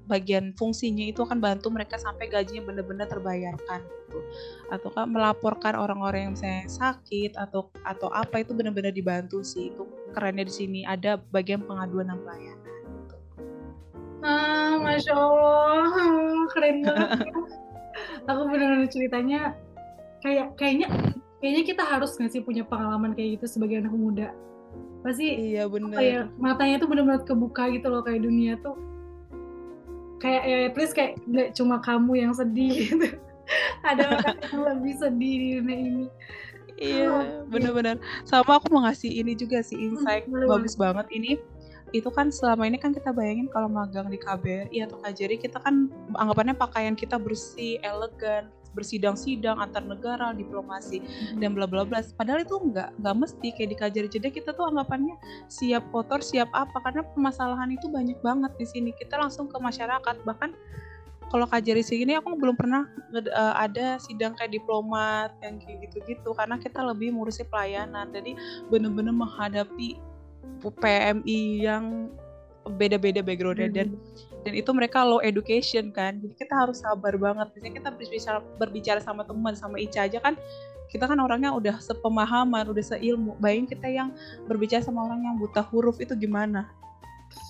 bagian 0.07 0.55
fungsinya 0.55 1.03
itu 1.03 1.19
akan 1.19 1.43
bantu 1.43 1.67
mereka 1.75 1.99
sampai 1.99 2.31
gajinya 2.31 2.71
benar-benar 2.71 3.11
terbayarkan 3.11 3.83
gitu. 3.83 4.19
Atau 4.71 4.95
kan 4.95 5.11
melaporkan 5.11 5.75
orang-orang 5.75 6.31
yang 6.31 6.33
misalnya 6.39 6.71
sakit 6.71 7.35
atau 7.35 7.67
atau 7.83 8.07
apa 8.15 8.47
itu 8.47 8.55
benar-benar 8.55 8.95
dibantu 8.95 9.43
sih. 9.43 9.75
Itu 9.75 9.87
kerennya 10.15 10.47
di 10.47 10.53
sini 10.53 10.79
ada 10.87 11.19
bagian 11.19 11.63
pengaduan 11.67 12.11
dan 12.11 12.19
pelayanan 12.23 12.75
gitu. 13.03 13.15
ah 14.21 14.75
masya 14.77 15.15
allah 15.15 15.89
keren 16.53 16.77
banget 16.85 17.31
aku 18.29 18.41
benar-benar 18.51 18.89
ceritanya 18.91 19.39
kayak 20.21 20.53
kayaknya 20.59 20.87
kayaknya 21.41 21.63
kita 21.65 21.83
harus 21.83 22.13
nggak 22.15 22.31
sih 22.31 22.41
punya 22.45 22.63
pengalaman 22.63 23.17
kayak 23.17 23.41
gitu 23.41 23.57
sebagai 23.57 23.81
anak 23.81 23.91
muda? 23.97 24.29
Pasti 25.01 25.57
iya 25.57 25.65
benar 25.65 25.97
kayak 25.97 26.23
matanya 26.37 26.75
tuh 26.77 26.87
benar-benar 26.87 27.25
kebuka 27.25 27.73
gitu 27.73 27.89
loh 27.89 28.05
kayak 28.05 28.21
dunia 28.21 28.55
tuh. 28.61 28.77
Kayak 30.21 30.43
ya 30.45 30.69
please 30.69 30.93
kayak 30.93 31.17
nggak 31.25 31.57
cuma 31.57 31.81
kamu 31.81 32.21
yang 32.21 32.31
sedih 32.37 32.71
gitu. 32.87 33.07
Ada 33.89 34.03
orang 34.15 34.37
yang 34.37 34.61
lebih 34.69 34.93
sedih 35.01 35.35
di 35.41 35.47
dunia 35.57 35.77
ini. 35.81 36.07
Iya 36.81 37.05
oh, 37.09 37.25
benar-benar 37.49 38.01
sama 38.25 38.57
aku 38.57 38.73
mau 38.73 38.85
ngasih 38.89 39.09
ini 39.21 39.37
juga 39.37 39.61
sih 39.61 39.77
hmm, 39.77 39.85
insight 39.97 40.25
hmm, 40.29 40.45
bagus 40.45 40.77
banget. 40.77 41.09
Ini 41.09 41.41
itu 41.91 42.07
kan 42.07 42.31
selama 42.31 42.63
ini 42.69 42.79
kan 42.79 42.95
kita 42.95 43.11
bayangin 43.11 43.51
kalau 43.51 43.67
magang 43.67 44.07
di 44.07 44.15
KBRI 44.15 44.87
atau 44.87 44.95
KJRI 45.03 45.37
kita 45.41 45.59
kan 45.59 45.91
anggapannya 46.15 46.55
pakaian 46.55 46.95
kita 46.95 47.19
bersih, 47.19 47.77
elegan, 47.83 48.47
bersidang-sidang 48.71 49.59
antar 49.59 49.83
negara, 49.83 50.31
diplomasi 50.31 51.03
hmm. 51.03 51.39
dan 51.43 51.53
bla 51.55 51.67
bla 51.67 51.83
bla. 51.83 52.03
Padahal 52.15 52.43
itu 52.43 52.55
enggak, 52.59 52.91
enggak 52.99 53.15
mesti 53.15 53.47
kayak 53.55 53.69
di 53.69 53.77
KJRI 53.77 54.09
jeda 54.11 54.29
kita 54.31 54.49
tuh 54.55 54.65
anggapannya 54.71 55.15
siap 55.51 55.83
kotor, 55.91 56.23
siap 56.23 56.47
apa 56.55 56.77
karena 56.83 57.03
permasalahan 57.11 57.69
itu 57.75 57.91
banyak 57.91 58.19
banget 58.23 58.51
di 58.55 58.65
sini. 58.67 58.89
Kita 58.95 59.19
langsung 59.19 59.51
ke 59.51 59.57
masyarakat 59.59 60.23
bahkan 60.23 60.55
kalau 61.31 61.47
KJRI 61.47 61.83
sini 61.83 62.13
aku 62.19 62.35
belum 62.35 62.59
pernah 62.59 62.83
uh, 63.15 63.55
ada 63.55 63.95
sidang 64.03 64.35
kayak 64.35 64.51
diplomat 64.51 65.31
yang 65.39 65.63
kayak 65.63 65.87
gitu-gitu 65.87 66.35
karena 66.35 66.59
kita 66.59 66.83
lebih 66.83 67.15
ngurusi 67.15 67.47
pelayanan. 67.47 68.11
Jadi 68.11 68.35
bener-bener 68.67 69.15
menghadapi 69.15 69.95
PMI 70.61 71.41
yang 71.63 72.11
beda-beda 72.65 73.25
backgroundnya. 73.25 73.69
Hmm. 73.69 73.77
dan 73.77 73.87
dan 74.41 74.53
itu 74.57 74.69
mereka 74.73 75.05
low 75.05 75.21
education 75.21 75.93
kan. 75.93 76.17
Jadi 76.17 76.33
kita 76.33 76.53
harus 76.57 76.81
sabar 76.81 77.13
banget. 77.13 77.53
Misalnya 77.53 77.73
kita 77.77 77.89
berbicara 77.93 78.39
berbicara 78.57 78.99
sama 79.01 79.21
teman 79.21 79.53
sama 79.53 79.77
Ica 79.77 80.09
aja 80.09 80.17
kan 80.17 80.33
kita 80.91 81.07
kan 81.07 81.15
orangnya 81.23 81.55
udah 81.55 81.79
sepemahaman 81.79 82.67
udah 82.67 82.83
seilmu. 82.83 83.39
Bayangin 83.39 83.67
kita 83.71 83.87
yang 83.87 84.11
berbicara 84.45 84.83
sama 84.83 85.07
orang 85.07 85.23
yang 85.23 85.35
buta 85.39 85.63
huruf 85.71 86.03
itu 86.03 86.11
gimana? 86.19 86.67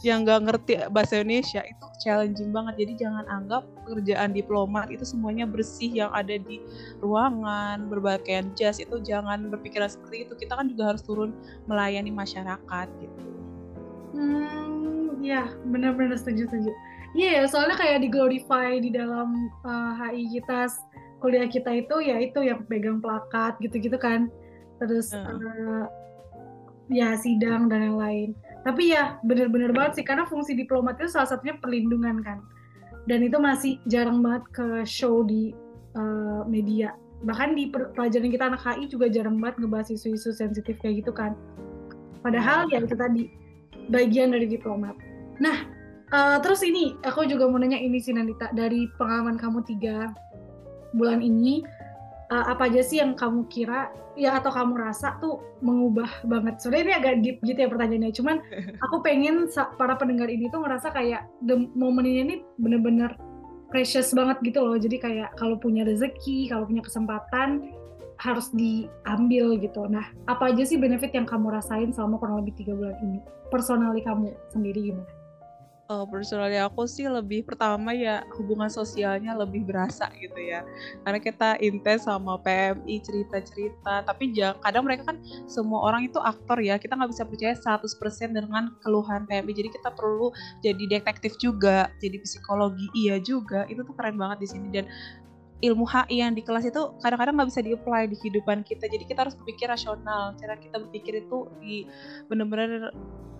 Yang 0.06 0.30
nggak 0.30 0.39
ngerti 0.45 0.74
bahasa 0.93 1.17
Indonesia 1.17 1.65
itu 1.65 1.86
challenging 2.06 2.54
banget. 2.54 2.86
Jadi 2.86 2.93
jangan 3.02 3.26
anggap 3.26 3.65
pekerjaan 3.82 4.30
diplomat 4.30 4.93
itu 4.93 5.02
semuanya 5.02 5.50
bersih 5.50 5.89
yang 5.89 6.13
ada 6.13 6.38
di 6.38 6.62
ruangan 7.02 7.89
berpakaian 7.89 8.54
jas 8.54 8.78
itu 8.78 9.02
jangan 9.02 9.50
berpikiran 9.50 9.89
seperti 9.89 10.30
itu. 10.30 10.38
Kita 10.38 10.54
kan 10.62 10.69
juga 10.69 10.93
harus 10.93 11.02
turun 11.02 11.34
melayani 11.65 12.13
masyarakat 12.13 12.88
gitu. 13.02 13.21
Hmm 14.13 15.00
Iya, 15.21 15.53
benar-benar 15.69 16.17
setuju 16.17 16.49
setuju. 16.49 16.71
Iya 17.13 17.29
ya, 17.38 17.43
soalnya 17.45 17.77
kayak 17.77 18.01
di 18.01 18.10
glorify 18.10 18.81
di 18.81 18.89
dalam 18.89 19.51
uh, 19.62 20.10
eh, 20.10 20.17
HI 20.17 20.41
kita 20.41 20.71
kuliah 21.21 21.45
kita 21.45 21.69
itu 21.86 21.95
ya 22.01 22.17
itu 22.17 22.41
yang 22.41 22.65
pegang 22.65 22.97
plakat 22.97 23.62
gitu-gitu 23.62 23.95
kan. 24.01 24.34
Terus 24.81 25.13
uh. 25.13 25.29
Uh, 25.29 25.86
ya 26.89 27.13
sidang 27.19 27.69
dan 27.69 27.93
yang 27.93 27.99
lain. 28.01 28.29
Tapi 28.65 28.93
ya 28.93 29.21
benar-benar 29.25 29.73
banget 29.73 30.01
sih 30.01 30.05
karena 30.05 30.25
fungsi 30.25 30.57
diplomat 30.57 30.97
itu 30.97 31.13
salah 31.13 31.29
satunya 31.29 31.57
perlindungan 31.62 32.25
kan. 32.25 32.41
Dan 33.05 33.25
itu 33.25 33.38
masih 33.41 33.81
jarang 33.89 34.21
banget 34.21 34.45
ke 34.53 34.67
show 34.86 35.21
di 35.21 35.53
uh, 35.97 36.45
media. 36.49 36.97
Bahkan 37.21 37.53
di 37.53 37.69
pelajaran 37.69 38.29
kita 38.34 38.45
anak 38.49 38.62
HI 38.65 38.89
juga 38.89 39.05
jarang 39.12 39.38
banget 39.38 39.62
ngebahas 39.62 39.89
isu-isu 39.93 40.34
sensitif 40.34 40.79
kayak 40.81 41.05
gitu 41.05 41.13
kan. 41.13 41.38
Padahal 42.21 42.69
ya 42.69 42.81
itu 42.81 42.93
tadi 42.97 43.29
bagian 43.89 44.34
dari 44.34 44.45
diplomat. 44.45 45.11
Nah, 45.41 45.65
uh, 46.13 46.38
terus 46.39 46.62
ini 46.62 46.93
aku 47.01 47.25
juga 47.25 47.49
mau 47.49 47.58
nanya 47.58 47.82
ini 47.82 47.97
sih 47.97 48.13
Nandita 48.13 48.54
dari 48.54 48.86
pengalaman 49.01 49.41
kamu 49.41 49.65
tiga 49.65 50.13
bulan 50.93 51.23
ini 51.23 51.65
uh, 52.30 52.45
apa 52.54 52.69
aja 52.69 52.86
sih 52.86 53.01
yang 53.01 53.17
kamu 53.17 53.49
kira 53.49 53.89
ya 54.13 54.38
atau 54.38 54.51
kamu 54.51 54.77
rasa 54.77 55.17
tuh 55.17 55.41
mengubah 55.65 56.08
banget. 56.30 56.62
Sebenarnya 56.62 56.84
ini 56.84 56.93
agak 56.95 57.15
deep 57.25 57.38
gitu 57.43 57.60
ya 57.60 57.69
pertanyaannya. 57.71 58.13
Cuman 58.13 58.38
aku 58.86 59.01
pengen 59.01 59.49
para 59.75 59.97
pendengar 59.97 60.30
ini 60.30 60.47
tuh 60.54 60.62
ngerasa 60.63 60.93
kayak 60.93 61.27
the 61.43 61.58
momen 61.75 62.06
ini 62.06 62.45
bener-bener 62.62 63.15
precious 63.71 64.12
banget 64.12 64.38
gitu 64.43 64.62
loh. 64.62 64.75
Jadi 64.77 64.99
kayak 64.99 65.36
kalau 65.39 65.56
punya 65.58 65.88
rezeki, 65.88 66.51
kalau 66.51 66.67
punya 66.67 66.84
kesempatan 66.84 67.71
harus 68.21 68.54
diambil 68.54 69.58
gitu. 69.58 69.89
Nah, 69.89 70.06
apa 70.30 70.54
aja 70.54 70.62
sih 70.62 70.77
benefit 70.77 71.10
yang 71.15 71.25
kamu 71.25 71.49
rasain 71.49 71.89
selama 71.89 72.21
kurang 72.21 72.45
lebih 72.45 72.54
tiga 72.54 72.77
bulan 72.77 72.93
ini? 73.01 73.19
Personali 73.49 74.06
kamu 74.06 74.30
sendiri 74.54 74.93
gimana? 74.93 75.20
Uh, 75.91 76.06
personally 76.08 76.56
aku 76.56 76.88
sih 76.88 77.04
lebih 77.12 77.43
pertama 77.43 77.91
ya 77.91 78.23
hubungan 78.39 78.71
sosialnya 78.71 79.36
lebih 79.36 79.67
berasa 79.67 80.08
gitu 80.15 80.39
ya. 80.39 80.63
Karena 81.04 81.19
kita 81.19 81.60
intens 81.60 82.08
sama 82.08 82.39
PMI 82.39 82.95
cerita-cerita. 83.04 84.08
Tapi 84.08 84.32
kadang 84.63 84.88
mereka 84.88 85.12
kan 85.12 85.19
semua 85.51 85.84
orang 85.84 86.08
itu 86.08 86.17
aktor 86.23 86.63
ya. 86.63 86.80
Kita 86.80 86.95
nggak 86.95 87.12
bisa 87.12 87.27
percaya 87.27 87.54
100% 87.60 88.32
dengan 88.32 88.71
keluhan 88.80 89.27
PMI 89.27 89.51
jadi 89.51 89.69
kita 89.75 89.89
perlu 89.91 90.32
jadi 90.63 90.84
detektif 90.88 91.36
juga 91.36 91.91
jadi 91.99 92.17
psikologi. 92.23 92.88
Iya 92.95 93.19
juga 93.19 93.67
itu 93.67 93.84
tuh 93.84 93.93
keren 93.93 94.15
banget 94.15 94.47
di 94.47 94.47
sini. 94.47 94.67
Dan 94.71 94.88
ilmu 95.62 95.86
HI 95.86 96.25
yang 96.25 96.34
di 96.34 96.41
kelas 96.41 96.65
itu 96.65 96.97
kadang-kadang 97.06 97.38
nggak 97.38 97.49
bisa 97.54 97.62
di-apply 97.62 98.10
di 98.10 98.17
kehidupan 98.17 98.65
kita. 98.65 98.89
Jadi 98.89 99.04
kita 99.06 99.27
harus 99.27 99.38
berpikir 99.38 99.69
rasional. 99.69 100.34
Cara 100.39 100.58
kita 100.58 100.82
berpikir 100.82 101.21
itu 101.21 101.45
di 101.62 101.86
benar-benar 102.25 102.89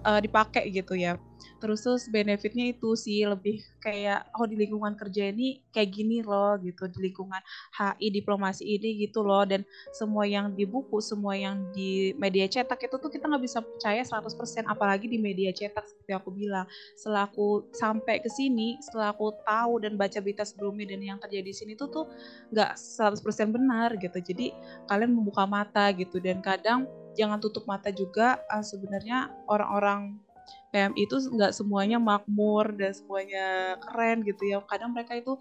uh, 0.06 0.20
dipakai 0.22 0.70
gitu 0.70 0.94
ya 0.94 1.18
terus 1.62 1.86
terus 1.86 2.10
benefitnya 2.10 2.74
itu 2.74 2.98
sih 2.98 3.22
lebih 3.22 3.62
kayak 3.78 4.26
oh 4.34 4.50
di 4.50 4.58
lingkungan 4.58 4.98
kerja 4.98 5.30
ini 5.30 5.62
kayak 5.70 5.90
gini 5.94 6.26
loh 6.26 6.58
gitu. 6.58 6.90
Di 6.90 6.98
lingkungan 6.98 7.38
HI 7.78 8.10
diplomasi 8.10 8.66
ini 8.66 9.06
gitu 9.06 9.22
loh. 9.22 9.46
Dan 9.46 9.62
semua 9.94 10.26
yang 10.26 10.58
di 10.58 10.66
buku 10.66 10.98
semua 11.00 11.38
yang 11.38 11.70
di 11.70 12.18
media 12.18 12.50
cetak 12.50 12.82
itu 12.82 12.96
tuh 12.98 13.14
kita 13.14 13.30
nggak 13.30 13.44
bisa 13.46 13.62
percaya 13.62 14.02
100% 14.02 14.66
apalagi 14.66 15.06
di 15.06 15.22
media 15.22 15.54
cetak 15.54 15.86
seperti 15.86 16.12
aku 16.18 16.34
bilang. 16.34 16.66
Setelah 16.98 17.30
aku 17.30 17.70
sampai 17.72 18.18
ke 18.18 18.28
sini 18.34 18.82
setelah 18.82 19.14
aku 19.14 19.38
tahu 19.46 19.86
dan 19.86 19.94
baca 19.94 20.18
berita 20.18 20.42
sebelumnya 20.42 20.90
dan 20.98 21.00
yang 21.06 21.20
terjadi 21.22 21.46
di 21.46 21.54
sini 21.54 21.74
tuh 21.78 21.94
tuh 21.94 22.06
nggak 22.50 22.74
100% 22.74 23.22
benar 23.54 23.94
gitu. 24.02 24.18
Jadi 24.18 24.50
kalian 24.90 25.14
membuka 25.14 25.46
mata 25.46 25.94
gitu. 25.94 26.18
Dan 26.18 26.42
kadang 26.42 26.90
jangan 27.16 27.40
tutup 27.44 27.68
mata 27.68 27.92
juga 27.92 28.40
uh, 28.48 28.64
sebenarnya 28.64 29.32
orang-orang 29.48 30.20
PMI 30.72 31.04
itu 31.04 31.16
nggak 31.20 31.52
semuanya 31.52 32.00
makmur 32.00 32.72
dan 32.74 32.96
semuanya 32.96 33.76
keren 33.84 34.24
gitu 34.24 34.48
ya. 34.48 34.64
Kadang 34.64 34.96
mereka 34.96 35.20
itu 35.20 35.36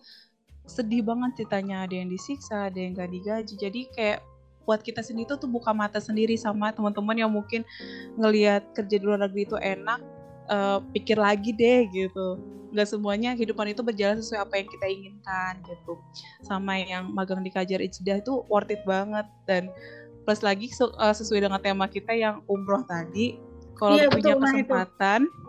sedih 0.66 1.02
banget 1.02 1.42
ceritanya 1.42 1.86
ada 1.86 1.94
yang 1.98 2.10
disiksa 2.10 2.70
ada 2.70 2.78
yang 2.78 2.94
gak 2.94 3.10
digaji. 3.10 3.54
Jadi 3.58 3.80
kayak 3.90 4.20
buat 4.68 4.86
kita 4.86 5.02
sendiri 5.02 5.26
tuh, 5.26 5.46
tuh 5.46 5.50
buka 5.50 5.74
mata 5.74 5.98
sendiri 5.98 6.38
sama 6.38 6.70
teman-teman 6.70 7.16
yang 7.16 7.30
mungkin 7.32 7.66
ngelihat 8.14 8.70
kerja 8.70 8.96
di 9.00 9.04
luar 9.04 9.18
negeri 9.26 9.42
itu 9.48 9.56
enak 9.58 9.98
uh, 10.46 10.78
pikir 10.94 11.18
lagi 11.18 11.50
deh 11.50 11.90
gitu. 11.90 12.38
Nggak 12.70 12.86
semuanya 12.86 13.34
kehidupan 13.34 13.74
itu 13.74 13.82
berjalan 13.82 14.22
sesuai 14.22 14.46
apa 14.46 14.54
yang 14.62 14.68
kita 14.70 14.86
inginkan 14.86 15.52
gitu. 15.66 15.98
Sama 16.46 16.78
yang 16.78 17.10
magang 17.10 17.42
di 17.42 17.50
Kajar 17.50 17.82
Ijdah 17.82 18.22
itu 18.22 18.46
worth 18.46 18.70
it 18.70 18.86
banget. 18.86 19.26
Dan 19.42 19.74
plus 20.22 20.38
lagi 20.38 20.70
uh, 20.78 21.14
sesuai 21.14 21.50
dengan 21.50 21.58
tema 21.58 21.90
kita 21.90 22.14
yang 22.14 22.46
umroh 22.46 22.86
tadi 22.86 23.49
kalau 23.78 23.96
iya, 23.96 24.08
punya 24.08 24.34
betul, 24.34 24.42
kesempatan 24.42 25.20
nah 25.28 25.48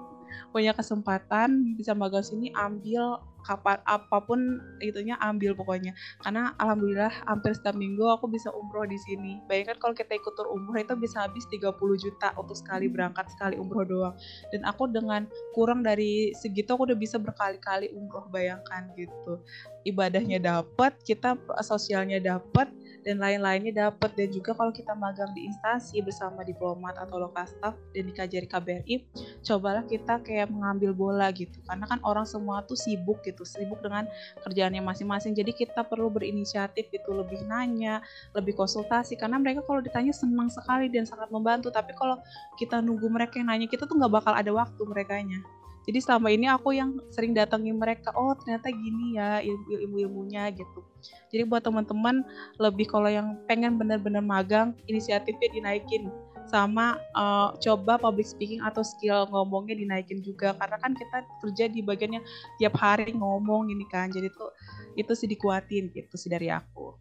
punya 0.51 0.75
kesempatan 0.75 1.79
bisa 1.79 1.95
magang 1.95 2.27
sini 2.27 2.51
ambil 2.51 3.23
kapan 3.41 3.81
apa 3.89 4.21
pun 4.21 4.61
itunya 4.83 5.17
ambil 5.17 5.57
pokoknya. 5.57 5.97
Karena 6.21 6.53
alhamdulillah 6.61 7.09
hampir 7.25 7.57
setiap 7.57 7.73
minggu 7.73 8.05
aku 8.05 8.29
bisa 8.29 8.53
umroh 8.53 8.85
di 8.85 8.99
sini. 9.01 9.41
Bayangkan 9.49 9.81
kalau 9.81 9.93
kita 9.97 10.13
ikut 10.13 10.33
tur 10.37 10.45
umroh 10.53 10.77
itu 10.77 10.93
bisa 10.93 11.25
habis 11.25 11.49
30 11.49 11.73
juta 11.97 12.37
untuk 12.37 12.53
sekali 12.53 12.85
berangkat 12.85 13.33
sekali 13.33 13.57
umroh 13.57 13.81
doang. 13.81 14.15
Dan 14.53 14.61
aku 14.67 14.85
dengan 14.93 15.25
kurang 15.57 15.81
dari 15.81 16.31
segitu 16.37 16.77
aku 16.77 16.85
udah 16.93 16.99
bisa 16.99 17.17
berkali-kali 17.17 17.89
umroh 17.97 18.29
bayangkan 18.29 18.93
gitu 18.93 19.41
ibadahnya 19.83 20.37
dapat 20.41 20.97
kita 21.05 21.37
sosialnya 21.63 22.21
dapat 22.21 22.69
dan 23.01 23.17
lain-lainnya 23.17 23.89
dapat 23.89 24.13
dan 24.13 24.29
juga 24.29 24.53
kalau 24.53 24.69
kita 24.69 24.93
magang 24.93 25.33
di 25.33 25.49
instansi 25.49 25.99
bersama 26.05 26.45
diplomat 26.45 26.97
atau 27.01 27.17
lokal 27.17 27.45
staff 27.49 27.75
dan 27.93 28.05
di 28.05 28.13
KJRI 28.13 28.47
KBRI 28.47 28.95
cobalah 29.41 29.83
kita 29.85 30.21
kayak 30.21 30.53
mengambil 30.53 30.93
bola 30.93 31.33
gitu. 31.33 31.57
Karena 31.65 31.89
kan 31.89 31.99
orang 32.05 32.29
semua 32.29 32.61
tuh 32.61 32.77
sibuk 32.77 33.25
gitu 33.25 33.41
sibuk 33.41 33.81
dengan 33.81 34.05
kerjaannya 34.45 34.81
masing-masing. 34.85 35.33
Jadi 35.33 35.51
kita 35.53 35.81
perlu 35.81 36.13
berinisiatif 36.13 36.93
itu 36.93 37.09
lebih 37.09 37.41
nanya 37.49 38.05
lebih 38.37 38.53
konsultasi. 38.53 39.17
Karena 39.17 39.41
mereka 39.41 39.65
kalau 39.65 39.81
ditanya 39.81 40.13
senang 40.13 40.53
sekali 40.53 40.87
dan 40.93 41.09
sangat 41.09 41.33
membantu. 41.33 41.73
Tapi 41.73 41.97
kalau 41.97 42.21
kita 42.61 42.79
nunggu 42.79 43.09
mereka 43.09 43.41
yang 43.41 43.49
nanya 43.49 43.65
kita 43.65 43.89
tuh 43.89 43.97
nggak 43.97 44.13
bakal 44.13 44.33
ada 44.37 44.53
waktu 44.53 44.81
merekanya 44.85 45.41
jadi 45.87 45.99
selama 46.01 46.27
ini 46.29 46.45
aku 46.49 46.77
yang 46.77 47.01
sering 47.09 47.33
datangin 47.33 47.77
mereka 47.77 48.13
oh 48.13 48.33
ternyata 48.37 48.69
gini 48.69 49.17
ya 49.17 49.41
ilmu 49.41 49.97
ilmunya 50.07 50.49
gitu 50.53 50.85
jadi 51.33 51.47
buat 51.47 51.65
teman-teman 51.65 52.21
lebih 52.61 52.89
kalau 52.89 53.09
yang 53.09 53.37
pengen 53.49 53.77
bener-bener 53.77 54.21
magang 54.21 54.77
inisiatifnya 54.85 55.49
dinaikin 55.51 56.09
sama 56.49 56.99
uh, 57.15 57.55
coba 57.63 57.95
public 58.01 58.27
speaking 58.27 58.59
atau 58.59 58.83
skill 58.83 59.29
ngomongnya 59.29 59.77
dinaikin 59.77 60.19
juga 60.19 60.51
karena 60.57 60.77
kan 60.81 60.91
kita 60.97 61.17
kerja 61.39 61.65
di 61.71 61.79
bagiannya 61.79 62.21
tiap 62.59 62.75
hari 62.75 63.13
ngomong 63.15 63.71
ini 63.71 63.85
kan 63.87 64.11
jadi 64.11 64.27
tuh 64.33 64.51
itu 64.99 65.11
sih 65.15 65.29
dikuatin 65.31 65.93
gitu 65.95 66.15
sih 66.19 66.27
dari 66.27 66.51
aku. 66.51 66.91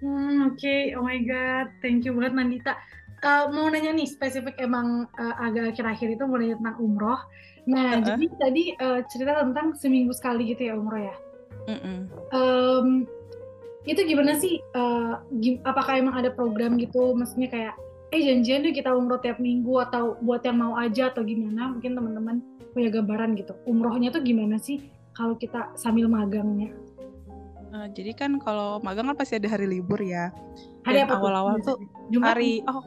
Hmm, 0.00 0.48
Oke, 0.48 0.64
okay. 0.64 0.80
oh 0.96 1.04
my 1.04 1.20
god, 1.28 1.68
thank 1.84 2.08
you 2.08 2.16
banget 2.16 2.32
Nandita. 2.32 2.72
Uh, 3.20 3.52
mau 3.52 3.68
nanya 3.68 3.92
nih 3.92 4.08
spesifik 4.08 4.56
emang 4.56 5.04
uh, 5.20 5.34
agak 5.44 5.76
akhir-akhir 5.76 6.16
itu 6.16 6.24
mau 6.24 6.40
nanya 6.40 6.56
tentang 6.56 6.78
umroh. 6.80 7.20
Nah, 7.68 7.96
uh 7.96 8.00
-huh. 8.00 8.06
jadi 8.08 8.24
tadi 8.40 8.62
uh, 8.80 9.00
cerita 9.12 9.44
tentang 9.44 9.76
seminggu 9.76 10.16
sekali 10.16 10.48
gitu 10.56 10.72
ya 10.72 10.74
umroh 10.80 11.04
ya. 11.04 11.16
Uh 11.68 11.72
-uh. 11.76 11.98
Um, 12.32 12.88
itu 13.84 14.00
gimana 14.08 14.40
sih? 14.40 14.64
Uh, 14.72 15.20
gim 15.40 15.60
apakah 15.68 16.00
emang 16.00 16.16
ada 16.16 16.32
program 16.32 16.80
gitu? 16.80 17.12
Maksudnya 17.12 17.48
kayak, 17.52 17.74
eh 18.16 18.20
janjian 18.24 18.64
deh 18.64 18.72
kita 18.72 18.88
umroh 18.92 19.20
tiap 19.20 19.36
minggu 19.36 19.84
atau 19.84 20.16
buat 20.24 20.40
yang 20.40 20.56
mau 20.56 20.80
aja 20.80 21.12
atau 21.12 21.20
gimana? 21.20 21.76
Mungkin 21.76 21.92
teman-teman 21.92 22.40
punya 22.72 22.88
gambaran 22.88 23.36
gitu. 23.36 23.52
Umrohnya 23.68 24.08
tuh 24.08 24.24
gimana 24.24 24.56
sih 24.56 24.80
kalau 25.12 25.36
kita 25.36 25.76
sambil 25.76 26.08
magangnya? 26.08 26.72
Uh, 27.70 27.86
jadi 27.94 28.16
kan 28.18 28.42
kalau 28.42 28.82
magang 28.82 29.06
kan 29.12 29.16
pasti 29.16 29.38
ada 29.38 29.46
hari 29.46 29.68
libur 29.68 30.00
ya. 30.02 30.34
Hari 30.80 30.98
apa 31.04 31.14
awal-awal 31.20 31.60
tuh 31.60 31.76
Jumat 32.08 32.34
hari 32.34 32.64
oh 32.64 32.82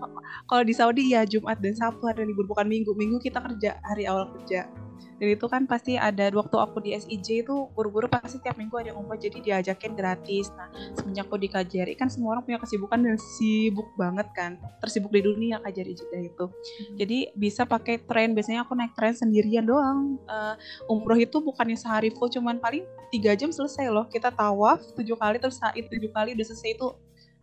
kalau 0.49 0.63
di 0.65 0.73
Saudi 0.75 1.13
ya 1.13 1.23
Jumat 1.23 1.61
dan 1.61 1.77
Sabtu 1.77 2.09
hari 2.09 2.25
libur 2.25 2.49
bukan 2.49 2.65
Minggu. 2.65 2.91
Minggu 2.97 3.21
kita 3.21 3.39
kerja 3.39 3.77
hari 3.85 4.09
awal 4.09 4.33
kerja. 4.33 4.67
Dan 5.23 5.39
itu 5.39 5.45
kan 5.47 5.63
pasti 5.69 5.95
ada 5.95 6.27
waktu 6.33 6.57
aku 6.57 6.83
di 6.83 6.91
SIJ 6.97 7.47
itu 7.47 7.55
buru-buru 7.71 8.09
pasti 8.09 8.41
tiap 8.41 8.57
minggu 8.59 8.75
ada 8.75 8.91
umroh 8.91 9.15
jadi 9.15 9.39
diajakin 9.39 9.93
gratis. 9.95 10.51
Nah 10.57 10.67
semenjak 10.97 11.29
aku 11.29 11.39
di 11.39 11.47
KJRI 11.47 11.95
kan 11.95 12.11
semua 12.11 12.35
orang 12.35 12.43
punya 12.43 12.59
kesibukan 12.59 12.99
dan 12.99 13.15
sibuk 13.15 13.87
banget 13.95 14.27
kan. 14.35 14.59
Tersibuk 14.83 15.13
di 15.13 15.23
dunia 15.23 15.61
KJRI 15.63 15.93
Jeddah 15.95 16.21
itu 16.27 16.45
hmm. 16.49 16.95
jadi 16.99 17.17
bisa 17.37 17.63
pakai 17.63 18.01
tren 18.03 18.35
biasanya 18.35 18.65
aku 18.67 18.73
naik 18.75 18.93
tren 18.97 19.13
sendirian 19.15 19.63
doang. 19.63 20.19
Uh, 20.27 20.55
umroh 20.89 21.19
itu 21.19 21.39
bukannya 21.39 21.77
sehari 21.77 22.11
full 22.11 22.27
cuman 22.27 22.57
paling 22.59 22.83
tiga 23.13 23.37
jam 23.37 23.53
selesai 23.53 23.87
loh. 23.87 24.09
Kita 24.09 24.33
tawaf 24.33 24.81
tujuh 24.97 25.15
kali 25.15 25.37
terus 25.39 25.61
saat 25.61 25.77
tujuh 25.77 26.11
kali 26.11 26.35
udah 26.35 26.45
selesai 26.51 26.75
itu 26.75 26.87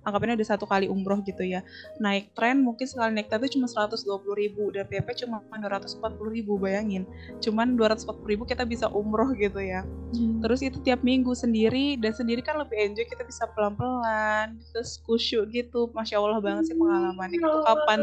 anggapannya 0.04 0.40
udah 0.40 0.48
satu 0.48 0.64
kali 0.64 0.88
umroh 0.88 1.20
gitu 1.24 1.44
ya. 1.44 1.60
Naik 2.00 2.32
tren 2.32 2.64
mungkin 2.64 2.88
sekali 2.88 3.12
naik 3.12 3.28
tren 3.28 3.40
itu 3.44 3.60
cuma 3.60 3.68
120 3.68 4.06
ribu 4.36 4.72
dan 4.72 4.88
PP 4.88 5.26
cuma 5.26 5.44
240 5.44 6.00
ribu 6.32 6.56
bayangin. 6.56 7.04
Cuman 7.40 7.76
240 7.76 8.24
ribu 8.24 8.42
kita 8.48 8.64
bisa 8.64 8.88
umroh 8.88 9.32
gitu 9.36 9.60
ya. 9.60 9.84
Hmm. 10.10 10.42
terus 10.42 10.58
itu 10.58 10.82
tiap 10.82 11.06
minggu 11.06 11.30
sendiri 11.38 11.94
dan 11.94 12.10
sendiri 12.10 12.42
kan 12.42 12.58
lebih 12.58 12.74
enjoy 12.82 13.06
kita 13.06 13.22
bisa 13.22 13.46
pelan-pelan 13.54 14.58
terus 14.74 14.98
kusyuk 15.06 15.46
gitu. 15.54 15.92
Masya 15.94 16.18
Allah 16.18 16.42
banget 16.42 16.72
sih 16.72 16.76
pengalaman 16.76 17.30
itu 17.30 17.46
kapan 17.62 18.00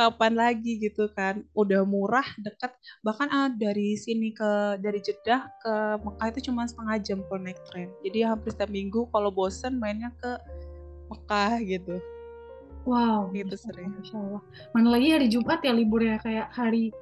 kapan 0.00 0.32
lagi 0.32 0.80
gitu 0.80 1.12
kan. 1.12 1.44
Udah 1.52 1.84
murah 1.84 2.24
dekat 2.40 2.72
bahkan 3.04 3.28
ah, 3.28 3.52
dari 3.52 3.94
sini 4.00 4.32
ke 4.32 4.80
dari 4.80 4.98
Jeddah 5.04 5.50
ke 5.60 5.74
Mekah 6.00 6.28
itu 6.32 6.40
cuma 6.50 6.64
setengah 6.64 6.96
jam 7.04 7.18
kalau 7.28 7.40
naik 7.44 7.60
tren. 7.68 7.92
Jadi 8.00 8.18
hampir 8.24 8.50
setiap 8.56 8.72
minggu 8.72 9.06
kalau 9.12 9.28
bosen 9.28 9.76
mainnya 9.76 10.10
ke 10.16 10.40
Mekah 11.10 11.58
gitu. 11.66 11.96
Wow, 12.88 13.28
gitu 13.36 13.54
sering. 13.58 13.92
Masya 14.00 14.16
Allah. 14.16 14.42
Mana 14.72 14.88
lagi 14.96 15.08
hari 15.12 15.26
Jumat 15.28 15.60
ya 15.60 15.72
libur 15.74 16.00
ya 16.00 16.16
kayak 16.22 16.48
hari 16.54 16.94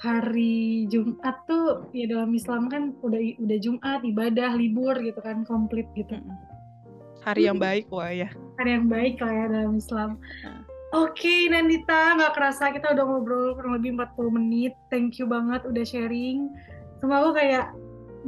hari 0.00 0.88
Jumat 0.90 1.46
tuh 1.46 1.86
ya 1.94 2.10
dalam 2.10 2.34
Islam 2.34 2.66
kan 2.66 2.96
udah 3.06 3.22
udah 3.38 3.58
Jumat 3.62 4.02
ibadah 4.02 4.56
libur 4.56 4.96
gitu 4.98 5.20
kan 5.20 5.44
komplit 5.44 5.86
gitu. 5.94 6.16
Hari 7.22 7.46
yang 7.46 7.60
baik 7.60 7.86
wah 7.92 8.10
ya. 8.10 8.32
Hari 8.58 8.82
yang 8.82 8.88
baik 8.90 9.22
lah 9.22 9.30
ya 9.30 9.46
dalam 9.46 9.78
Islam. 9.78 10.18
Oke 10.92 11.24
okay, 11.24 11.40
Nandita, 11.48 12.18
nggak 12.18 12.36
kerasa 12.36 12.68
kita 12.68 12.92
udah 12.92 13.04
ngobrol 13.06 13.56
kurang 13.56 13.80
lebih 13.80 13.96
40 13.96 14.36
menit. 14.36 14.72
Thank 14.92 15.22
you 15.22 15.30
banget 15.30 15.64
udah 15.64 15.84
sharing. 15.86 16.52
Semoga 17.00 17.38
kayak 17.40 17.66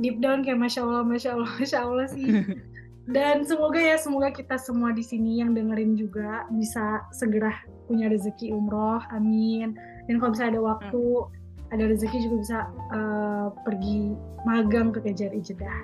deep 0.00 0.22
down 0.22 0.40
kayak 0.46 0.62
Masya 0.62 0.80
Allah, 0.86 1.02
Masya 1.04 1.30
Allah, 1.36 1.50
Masya 1.58 1.78
Allah 1.84 2.06
sih. 2.08 2.24
Dan 3.04 3.44
semoga 3.44 3.76
ya, 3.76 4.00
semoga 4.00 4.32
kita 4.32 4.56
semua 4.56 4.96
di 4.96 5.04
sini 5.04 5.44
yang 5.44 5.52
dengerin 5.52 5.92
juga 5.92 6.48
bisa 6.48 7.04
segera 7.12 7.52
punya 7.84 8.08
rezeki 8.08 8.48
umroh, 8.56 9.04
amin. 9.12 9.76
Dan 10.08 10.16
kalau 10.16 10.32
bisa 10.32 10.48
ada 10.48 10.60
waktu, 10.60 11.04
hmm. 11.28 11.72
ada 11.76 11.84
rezeki 11.84 12.16
juga 12.24 12.36
bisa 12.40 12.58
uh, 12.96 13.52
pergi 13.68 14.16
magang 14.48 14.88
ke 14.88 15.04
Kejar 15.04 15.36
Jeddah. 15.36 15.80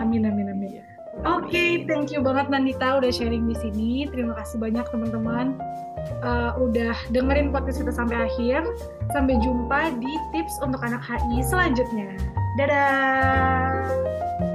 Amin, 0.00 0.24
amin, 0.24 0.48
amin. 0.48 0.80
Iya. 0.80 0.84
Oke, 1.28 1.52
okay, 1.52 1.70
thank 1.84 2.08
you 2.08 2.24
banget 2.24 2.48
Nandita 2.48 2.96
udah 2.96 3.12
sharing 3.12 3.44
di 3.44 3.52
sini. 3.60 4.08
Terima 4.08 4.32
kasih 4.32 4.56
banyak 4.56 4.88
teman-teman 4.88 5.60
uh, 6.24 6.56
udah 6.56 6.96
dengerin 7.12 7.52
podcast 7.52 7.84
kita 7.84 7.92
sampai 7.92 8.26
akhir. 8.26 8.64
Sampai 9.12 9.36
jumpa 9.44 9.92
di 10.00 10.12
tips 10.32 10.56
untuk 10.64 10.80
anak 10.80 11.04
HI 11.04 11.44
selanjutnya. 11.44 12.16
Dadah. 12.56 14.51